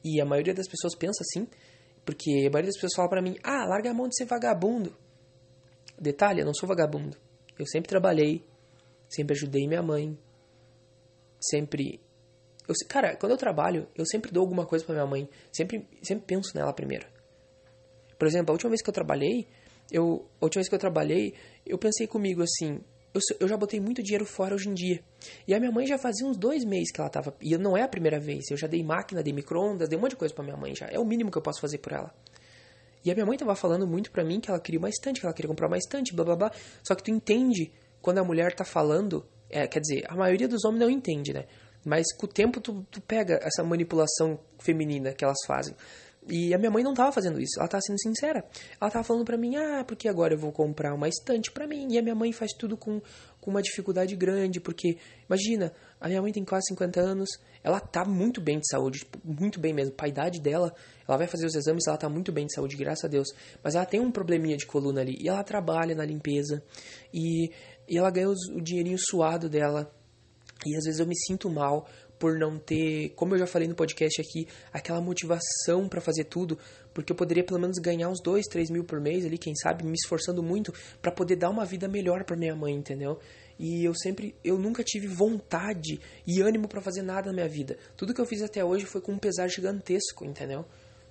[0.04, 1.48] E a maioria das pessoas pensa assim,
[2.04, 4.94] porque a maioria das pessoas fala para mim: "Ah, larga a mão de ser vagabundo".
[5.98, 7.16] Detalhe, eu não sou vagabundo.
[7.58, 8.44] Eu sempre trabalhei,
[9.08, 10.18] sempre ajudei minha mãe,
[11.40, 12.00] sempre
[12.66, 16.24] eu, cara, quando eu trabalho, eu sempre dou alguma coisa para minha mãe, sempre sempre
[16.26, 17.06] penso nela primeiro.
[18.18, 19.46] Por exemplo, a última vez que eu trabalhei,
[19.90, 21.34] eu a última vez que eu trabalhei,
[21.66, 22.80] eu pensei comigo assim,
[23.14, 25.00] eu, eu já botei muito dinheiro fora hoje em dia.
[25.46, 27.34] E a minha mãe já fazia uns dois meses que ela tava.
[27.40, 28.50] E não é a primeira vez.
[28.50, 30.86] Eu já dei máquina, dei micro-ondas, dei um monte de coisa pra minha mãe já.
[30.86, 32.12] É o mínimo que eu posso fazer por ela.
[33.04, 35.26] E a minha mãe tava falando muito pra mim que ela queria uma estante, que
[35.26, 36.52] ela queria comprar uma estante, blá blá blá.
[36.82, 37.70] Só que tu entende
[38.02, 39.24] quando a mulher tá falando.
[39.48, 41.44] É, quer dizer, a maioria dos homens não entende, né?
[41.84, 45.76] Mas com o tempo tu, tu pega essa manipulação feminina que elas fazem.
[46.26, 48.44] E a minha mãe não tava fazendo isso, ela tava sendo sincera.
[48.80, 51.86] Ela tava falando pra mim, ah, porque agora eu vou comprar uma estante pra mim.
[51.90, 53.00] E a minha mãe faz tudo com,
[53.40, 54.96] com uma dificuldade grande, porque,
[55.28, 57.28] imagina, a minha mãe tem quase 50 anos,
[57.62, 59.92] ela tá muito bem de saúde, tipo, muito bem mesmo.
[59.92, 60.74] Pra idade dela,
[61.06, 63.28] ela vai fazer os exames, ela tá muito bem de saúde, graças a Deus.
[63.62, 66.62] Mas ela tem um probleminha de coluna ali, e ela trabalha na limpeza,
[67.12, 67.50] e,
[67.86, 69.92] e ela ganha os, o dinheirinho suado dela.
[70.66, 71.86] E às vezes eu me sinto mal
[72.24, 76.58] por não ter, como eu já falei no podcast aqui, aquela motivação para fazer tudo,
[76.94, 79.84] porque eu poderia pelo menos ganhar uns 2, 3 mil por mês ali, quem sabe,
[79.84, 80.72] me esforçando muito
[81.02, 83.18] para poder dar uma vida melhor para minha mãe, entendeu?
[83.58, 87.76] E eu sempre, eu nunca tive vontade e ânimo para fazer nada na minha vida.
[87.94, 90.64] Tudo que eu fiz até hoje foi com um pesar gigantesco, entendeu?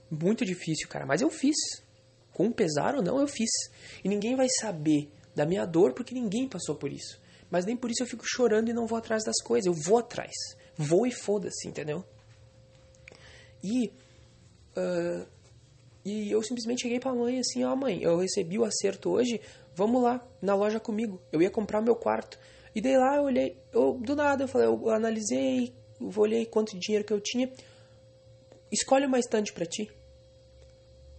[0.10, 1.56] Muito difícil, cara, mas eu fiz.
[2.32, 3.52] Com pesar ou não, eu fiz.
[4.04, 7.22] E ninguém vai saber da minha dor porque ninguém passou por isso.
[7.52, 9.68] Mas nem por isso eu fico chorando e não vou atrás das coisas.
[9.68, 10.34] Eu vou atrás.
[10.78, 12.04] Vou e foda-se, entendeu?
[13.64, 13.92] E.
[14.76, 15.26] Uh,
[16.06, 19.40] e eu simplesmente cheguei pra mãe assim: Ó, oh, mãe, eu recebi o acerto hoje.
[19.76, 21.22] Vamos lá na loja comigo.
[21.32, 22.38] Eu ia comprar meu quarto.
[22.76, 23.58] E daí lá eu olhei.
[23.72, 27.52] Eu, do nada, eu falei: Eu analisei, eu olhei quanto dinheiro que eu tinha.
[28.72, 29.90] Escolhe uma estante pra ti.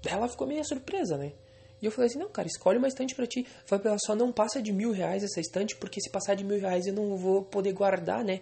[0.07, 1.33] Ela ficou meio surpresa, né?
[1.81, 3.47] E eu falei assim, não, cara, escolhe uma estante para ti.
[3.67, 6.43] Falei pra ela, só não passa de mil reais essa estante, porque se passar de
[6.45, 8.41] mil reais eu não vou poder guardar, né?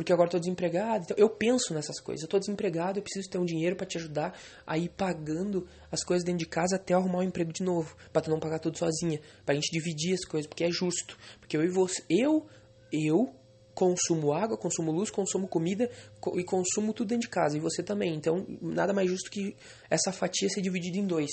[0.00, 1.04] Porque agora tô desempregado.
[1.04, 2.22] Então, eu penso nessas coisas.
[2.22, 4.34] Eu tô desempregado, eu preciso ter um dinheiro para te ajudar
[4.66, 7.94] a ir pagando as coisas dentro de casa até arrumar um emprego de novo.
[8.10, 9.20] Pra tu não pagar tudo sozinha.
[9.44, 11.18] Pra gente dividir as coisas, porque é justo.
[11.38, 12.46] Porque eu e você, eu,
[12.90, 13.30] eu
[13.74, 15.90] consumo água, consumo luz, consumo comida
[16.34, 17.58] e consumo tudo dentro de casa.
[17.58, 18.14] E você também.
[18.14, 19.54] Então, nada mais justo que
[19.90, 21.30] essa fatia ser dividida em dois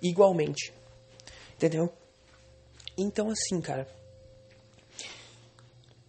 [0.00, 0.72] igualmente.
[1.56, 1.92] Entendeu?
[2.96, 3.88] Então, assim, cara.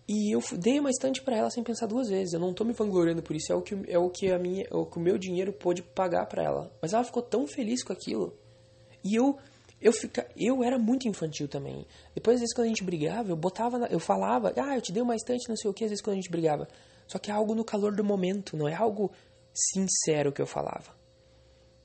[0.07, 2.33] E eu dei uma estante para ela sem pensar duas vezes.
[2.33, 3.51] Eu não tô me vangloriando por isso.
[3.51, 5.81] É o que, é o, que a minha, é o que o meu dinheiro pôde
[5.81, 6.71] pagar para ela.
[6.81, 8.37] Mas ela ficou tão feliz com aquilo.
[9.03, 9.37] E eu
[9.81, 11.85] eu fica, eu era muito infantil também.
[12.13, 15.03] Depois, às vezes, quando a gente brigava, eu botava, eu falava, ah, eu te dei
[15.03, 16.67] uma estante, não sei o que, às vezes quando a gente brigava.
[17.07, 19.11] Só que é algo no calor do momento, não é algo
[19.53, 20.95] sincero que eu falava.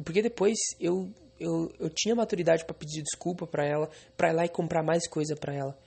[0.03, 4.45] Porque depois eu eu, eu tinha maturidade para pedir desculpa para ela, para ir lá
[4.45, 5.79] e comprar mais coisa para ela,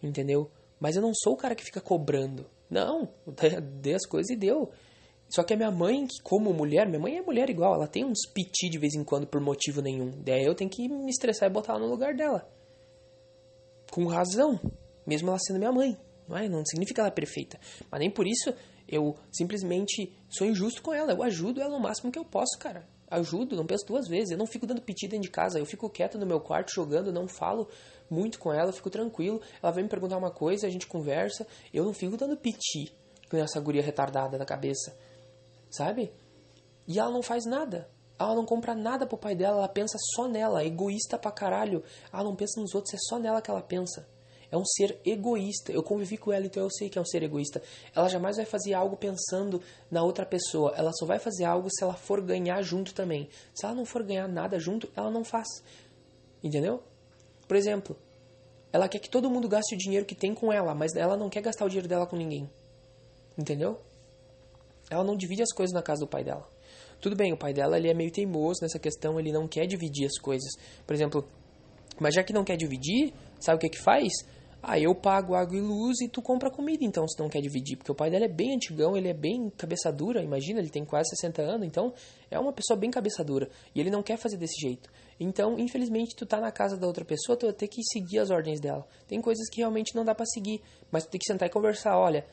[0.00, 0.48] entendeu?
[0.80, 2.46] Mas eu não sou o cara que fica cobrando.
[2.70, 3.08] Não,
[3.80, 4.70] dei as coisas e deu.
[5.28, 8.26] Só que a minha mãe, como mulher, minha mãe é mulher igual, ela tem uns
[8.34, 10.10] piti de vez em quando por motivo nenhum.
[10.24, 12.50] Daí eu tenho que me estressar e botar ela no lugar dela.
[13.92, 14.58] Com razão,
[15.06, 15.96] mesmo ela sendo minha mãe.
[16.26, 16.48] Não, é?
[16.48, 17.60] não significa ela é perfeita.
[17.90, 18.52] Mas nem por isso
[18.88, 21.12] eu simplesmente sou injusto com ela.
[21.12, 24.30] Eu ajudo ela o máximo que eu posso, cara ajudo, não penso duas vezes.
[24.30, 27.12] Eu não fico dando piti dentro de casa, eu fico quieto no meu quarto jogando,
[27.12, 27.68] não falo
[28.10, 29.40] muito com ela, fico tranquilo.
[29.62, 31.46] Ela vem me perguntar uma coisa, a gente conversa.
[31.72, 32.92] Eu não fico dando piti
[33.30, 34.96] com essa guria retardada na cabeça,
[35.70, 36.12] sabe?
[36.86, 37.88] E ela não faz nada.
[38.18, 41.82] Ela não compra nada pro pai dela, ela pensa só nela, egoísta pra caralho.
[42.12, 44.06] Ela não pensa nos outros, é só nela que ela pensa
[44.50, 45.72] é um ser egoísta.
[45.72, 47.62] Eu convivi com ela, então eu sei que é um ser egoísta.
[47.94, 50.74] Ela jamais vai fazer algo pensando na outra pessoa.
[50.76, 53.28] Ela só vai fazer algo se ela for ganhar junto também.
[53.54, 55.46] Se ela não for ganhar nada junto, ela não faz.
[56.42, 56.82] Entendeu?
[57.50, 57.96] Por exemplo,
[58.72, 61.28] ela quer que todo mundo gaste o dinheiro que tem com ela, mas ela não
[61.28, 62.48] quer gastar o dinheiro dela com ninguém.
[63.36, 63.80] Entendeu?
[64.88, 66.48] Ela não divide as coisas na casa do pai dela.
[67.00, 70.06] Tudo bem, o pai dela ele é meio teimoso nessa questão, ele não quer dividir
[70.06, 70.48] as coisas.
[70.86, 71.28] Por exemplo,
[71.98, 74.12] mas já que não quer dividir, sabe o que que faz?
[74.62, 77.78] Ah, eu pago água e luz e tu compra comida, então, se não quer dividir.
[77.78, 80.84] Porque o pai dela é bem antigão, ele é bem cabeça dura, imagina, ele tem
[80.84, 81.92] quase 60 anos, então
[82.30, 83.48] é uma pessoa bem cabeça dura.
[83.74, 84.88] E ele não quer fazer desse jeito.
[85.22, 88.30] Então, infelizmente, tu tá na casa da outra pessoa, tu vai ter que seguir as
[88.30, 88.88] ordens dela.
[89.06, 91.98] Tem coisas que realmente não dá para seguir, mas tu tem que sentar e conversar.
[91.98, 92.24] Olha,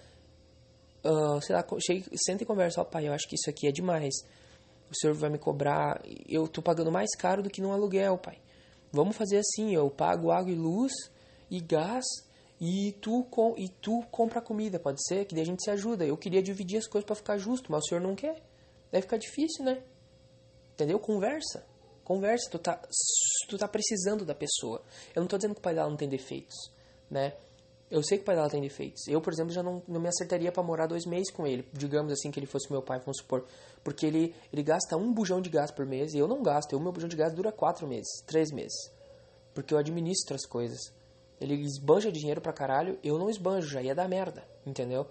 [1.03, 2.79] uh, sei lá, chega, senta e conversa.
[2.79, 4.15] Ó, oh, pai, eu acho que isso aqui é demais.
[4.89, 8.37] O senhor vai me cobrar, eu tô pagando mais caro do que num aluguel, pai.
[8.89, 10.93] Vamos fazer assim, eu pago água e luz
[11.51, 12.05] e gás
[12.59, 15.25] e tu, com, e tu compra comida, pode ser?
[15.25, 16.05] Que daí a gente se ajuda.
[16.05, 18.41] Eu queria dividir as coisas para ficar justo, mas o senhor não quer.
[18.89, 19.83] Deve ficar difícil, né?
[20.73, 20.97] Entendeu?
[20.99, 21.65] Conversa.
[22.07, 22.81] Conversa, tu tá,
[23.49, 24.81] tu tá precisando da pessoa.
[25.13, 26.55] Eu não tô dizendo que o pai dela não tem defeitos,
[27.11, 27.33] né?
[27.91, 29.05] Eu sei que o pai dela tem defeitos.
[29.09, 31.67] Eu, por exemplo, já não, não me acertaria para morar dois meses com ele.
[31.73, 33.45] Digamos assim que ele fosse meu pai, vamos supor.
[33.83, 36.77] Porque ele, ele gasta um bujão de gás por mês e eu não gasto.
[36.77, 38.89] O meu bujão de gás dura quatro meses, três meses.
[39.53, 40.79] Porque eu administro as coisas.
[41.41, 45.07] Ele esbanja dinheiro pra caralho, eu não esbanjo, já ia dar merda, entendeu?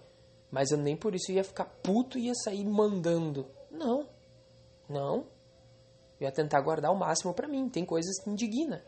[0.49, 3.45] Mas eu nem por isso ia ficar puto e ia sair mandando.
[3.69, 4.09] Não.
[4.89, 5.36] Não.
[6.19, 7.69] Eu ia tentar guardar o máximo para mim.
[7.69, 8.83] Tem coisas que indigna.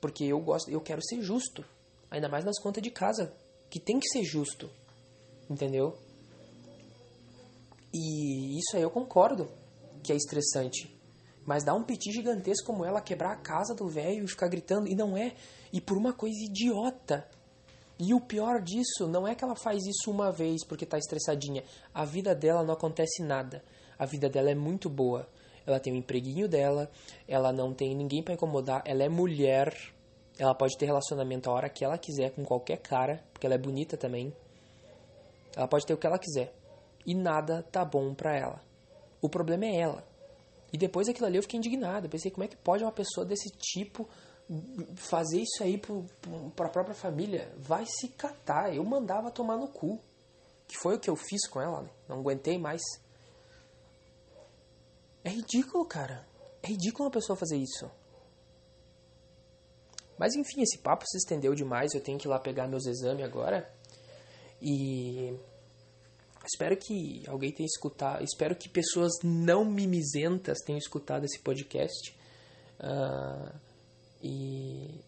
[0.00, 1.64] Porque eu gosto, eu quero ser justo.
[2.10, 3.34] Ainda mais nas contas de casa,
[3.70, 4.70] que tem que ser justo.
[5.48, 5.96] Entendeu?
[7.92, 9.48] E isso aí eu concordo
[10.02, 10.94] que é estressante.
[11.44, 14.88] Mas dá um piti gigantesco como ela quebrar a casa do velho e ficar gritando.
[14.88, 15.34] E não é.
[15.72, 17.26] E por uma coisa idiota.
[17.98, 21.64] E o pior disso não é que ela faz isso uma vez porque tá estressadinha.
[21.94, 23.62] A vida dela não acontece nada.
[23.98, 25.28] A vida dela é muito boa.
[25.66, 26.90] Ela tem o um empreguinho dela,
[27.26, 29.74] ela não tem ninguém para incomodar, ela é mulher,
[30.38, 33.58] ela pode ter relacionamento a hora que ela quiser com qualquer cara, porque ela é
[33.58, 34.32] bonita também.
[35.54, 36.52] Ela pode ter o que ela quiser.
[37.06, 38.60] E nada tá bom pra ela.
[39.20, 40.04] O problema é ela.
[40.72, 42.08] E depois daquilo ali eu fiquei indignado.
[42.08, 44.08] Pensei, como é que pode uma pessoa desse tipo
[44.94, 45.80] fazer isso aí
[46.56, 47.52] para a própria família?
[47.58, 48.74] Vai se catar.
[48.74, 50.00] Eu mandava tomar no cu.
[50.66, 51.90] Que foi o que eu fiz com ela, né?
[52.08, 52.80] Não aguentei mais.
[55.24, 56.26] É ridículo, cara.
[56.62, 57.90] É ridículo uma pessoa fazer isso.
[60.18, 61.94] Mas enfim, esse papo se estendeu demais.
[61.94, 63.68] Eu tenho que ir lá pegar meus exames agora.
[64.60, 65.36] E
[66.44, 72.16] Espero que alguém tenha escutado, espero que pessoas não mimizentas tenham escutado esse podcast.
[72.80, 73.54] Uh,
[74.20, 75.00] e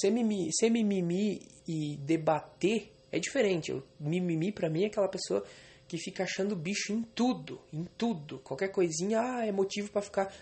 [0.00, 3.72] ser, mimi, ser mimimi e debater é diferente.
[3.72, 5.44] O mimimi para mim é aquela pessoa
[5.90, 8.38] que fica achando bicho em tudo, em tudo.
[8.38, 10.32] Qualquer coisinha, ah, é motivo para ficar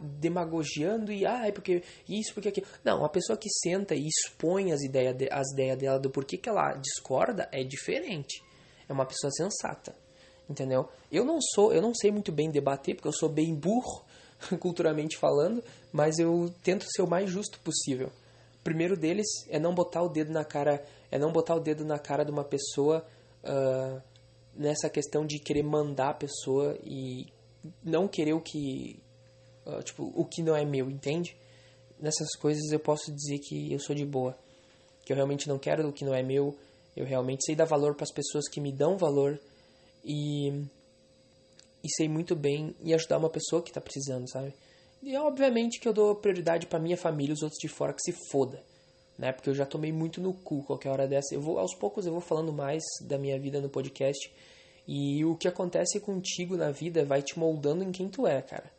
[0.00, 2.68] demagogiando e ah, é porque isso, porque aquilo.
[2.84, 6.48] Não, uma pessoa que senta e expõe as ideias, as ideias dela do porquê que
[6.48, 8.40] ela discorda é diferente
[8.88, 9.94] é uma pessoa sensata,
[10.48, 10.88] entendeu?
[11.10, 14.04] Eu não sou, eu não sei muito bem debater, porque eu sou bem burro,
[14.60, 18.08] culturalmente falando, mas eu tento ser o mais justo possível.
[18.60, 21.84] O primeiro deles é não botar o dedo na cara, é não botar o dedo
[21.84, 23.04] na cara de uma pessoa
[23.42, 24.00] uh,
[24.54, 27.26] nessa questão de querer mandar a pessoa e
[27.82, 29.00] não querer o que,
[29.66, 31.36] uh, tipo, o que não é meu, entende?
[31.98, 34.36] Nessas coisas eu posso dizer que eu sou de boa,
[35.04, 36.56] que eu realmente não quero o que não é meu,
[36.96, 39.40] eu realmente sei dar valor para as pessoas que me dão valor
[40.04, 40.48] e,
[41.82, 44.54] e sei muito bem e ajudar uma pessoa que está precisando, sabe?
[45.02, 48.14] E obviamente que eu dou prioridade para minha família, os outros de fora que se
[48.30, 48.62] foda,
[49.18, 49.32] né?
[49.32, 51.34] Porque eu já tomei muito no cu qualquer hora dessa.
[51.34, 54.32] Eu vou aos poucos eu vou falando mais da minha vida no podcast
[54.86, 58.70] e o que acontece contigo na vida vai te moldando em quem tu é, cara.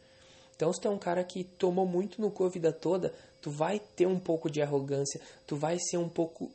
[0.56, 3.50] Então, se tu é um cara que tomou muito no cu a vida toda, tu
[3.50, 6.52] vai ter um pouco de arrogância, tu vai ser um pouco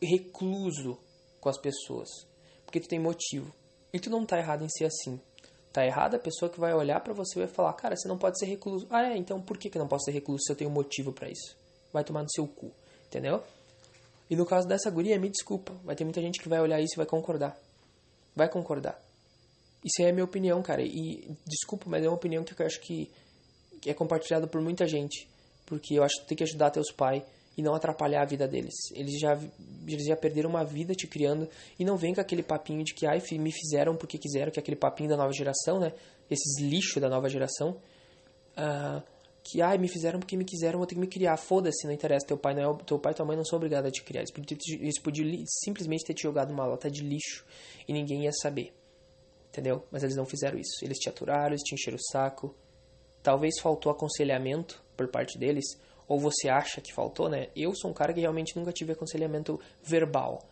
[0.00, 0.98] recluso
[1.40, 2.08] com as pessoas,
[2.64, 3.52] porque tu tem motivo.
[3.92, 5.18] E tu não tá errado em ser assim.
[5.72, 8.18] Tá errado a pessoa que vai olhar para você e vai falar: "Cara, você não
[8.18, 8.86] pode ser recluso".
[8.90, 11.12] Ah, é, então por que que eu não posso ser recluso se eu tenho motivo
[11.12, 11.56] para isso?
[11.92, 12.72] Vai tomar no seu cu,
[13.16, 13.42] entendeu?
[14.28, 16.94] E no caso dessa guria, me desculpa, vai ter muita gente que vai olhar isso
[16.94, 17.56] e vai concordar.
[18.34, 19.00] Vai concordar.
[19.84, 20.82] Isso é a minha opinião, cara.
[20.82, 23.10] E desculpa, mas é uma opinião que eu acho que,
[23.80, 25.28] que é compartilhada por muita gente.
[25.64, 27.22] Porque eu acho que tu tem que ajudar teus pais
[27.56, 28.74] e não atrapalhar a vida deles.
[28.92, 29.38] Eles já,
[29.86, 31.48] eles já perderam uma vida te criando
[31.78, 34.62] e não vem com aquele papinho de que ai, me fizeram porque quiseram, que é
[34.62, 35.92] aquele papinho da nova geração, né?
[36.30, 37.80] Esses lixos da nova geração.
[38.58, 39.02] Uh,
[39.46, 41.36] que ai, me fizeram porque me quiseram, vou ter que me criar.
[41.36, 42.26] Foda-se, não interessa.
[42.26, 44.22] Teu pai, não é, teu pai e tua mãe não são obrigados a te criar.
[44.22, 47.44] Eles podiam, eles podiam simplesmente ter te jogado uma lata de lixo
[47.86, 48.74] e ninguém ia saber.
[49.48, 49.84] Entendeu?
[49.90, 50.84] Mas eles não fizeram isso.
[50.84, 52.54] Eles te aturaram, eles te encheram o saco.
[53.22, 55.64] Talvez faltou aconselhamento por parte deles
[56.08, 57.48] ou você acha que faltou, né?
[57.54, 60.42] Eu sou um cara que realmente nunca tive aconselhamento verbal,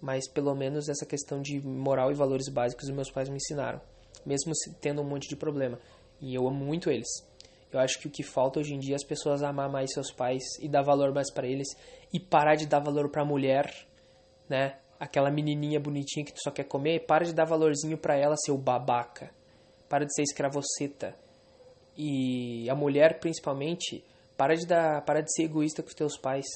[0.00, 3.80] mas pelo menos essa questão de moral e valores básicos meus pais me ensinaram,
[4.26, 5.78] mesmo tendo um monte de problema.
[6.20, 7.08] E eu amo muito eles.
[7.74, 10.12] Eu acho que o que falta hoje em dia é as pessoas amar mais seus
[10.12, 11.66] pais e dar valor mais para eles
[12.12, 13.68] e parar de dar valor para a mulher,
[14.48, 14.78] né?
[15.00, 18.56] Aquela menininha bonitinha que tu só quer comer, para de dar valorzinho para ela, seu
[18.56, 19.32] babaca.
[19.88, 21.16] Para de ser escravoceta.
[21.96, 24.04] E a mulher, principalmente,
[24.36, 26.46] para de dar, para de ser egoísta com os teus pais.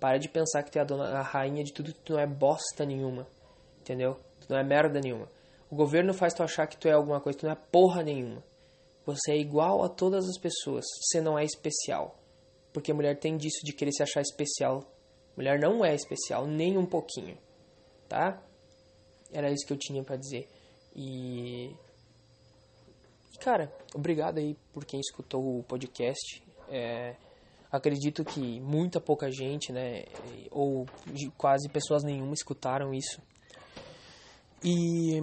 [0.00, 2.26] Para de pensar que tu é a, dona, a rainha de tudo, tu não é
[2.26, 3.24] bosta nenhuma.
[3.80, 4.18] Entendeu?
[4.40, 5.30] Tu não é merda nenhuma.
[5.70, 8.42] O governo faz tu achar que tu é alguma coisa, tu não é porra nenhuma.
[9.06, 10.84] Você é igual a todas as pessoas.
[11.00, 12.18] Você não é especial.
[12.72, 14.82] Porque mulher tem disso de querer se achar especial.
[15.36, 17.38] Mulher não é especial, nem um pouquinho.
[18.08, 18.42] Tá?
[19.32, 20.48] Era isso que eu tinha para dizer.
[20.94, 21.70] E.
[23.32, 26.42] E, cara, obrigado aí por quem escutou o podcast.
[26.68, 27.14] É,
[27.70, 30.04] acredito que muita pouca gente, né?
[30.50, 30.86] Ou
[31.36, 33.20] quase pessoas nenhuma escutaram isso.
[34.64, 35.20] E.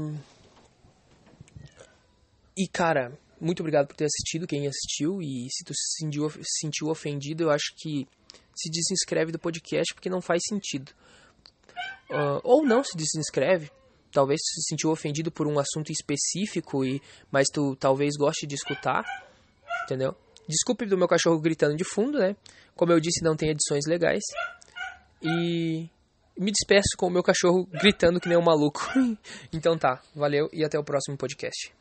[2.56, 5.22] E, cara, muito obrigado por ter assistido, quem assistiu.
[5.22, 8.08] E se tu se sentiu, se sentiu ofendido, eu acho que
[8.56, 10.92] se desinscreve do podcast porque não faz sentido.
[12.10, 13.70] Uh, ou não se desinscreve.
[14.12, 19.04] Talvez se sentiu ofendido por um assunto específico, e mas tu talvez goste de escutar.
[19.84, 20.16] Entendeu?
[20.48, 22.36] Desculpe do meu cachorro gritando de fundo, né?
[22.76, 24.24] Como eu disse, não tem edições legais.
[25.22, 25.90] E
[26.38, 28.82] me despeço com o meu cachorro gritando que nem um maluco.
[29.52, 31.74] então tá, valeu e até o próximo podcast.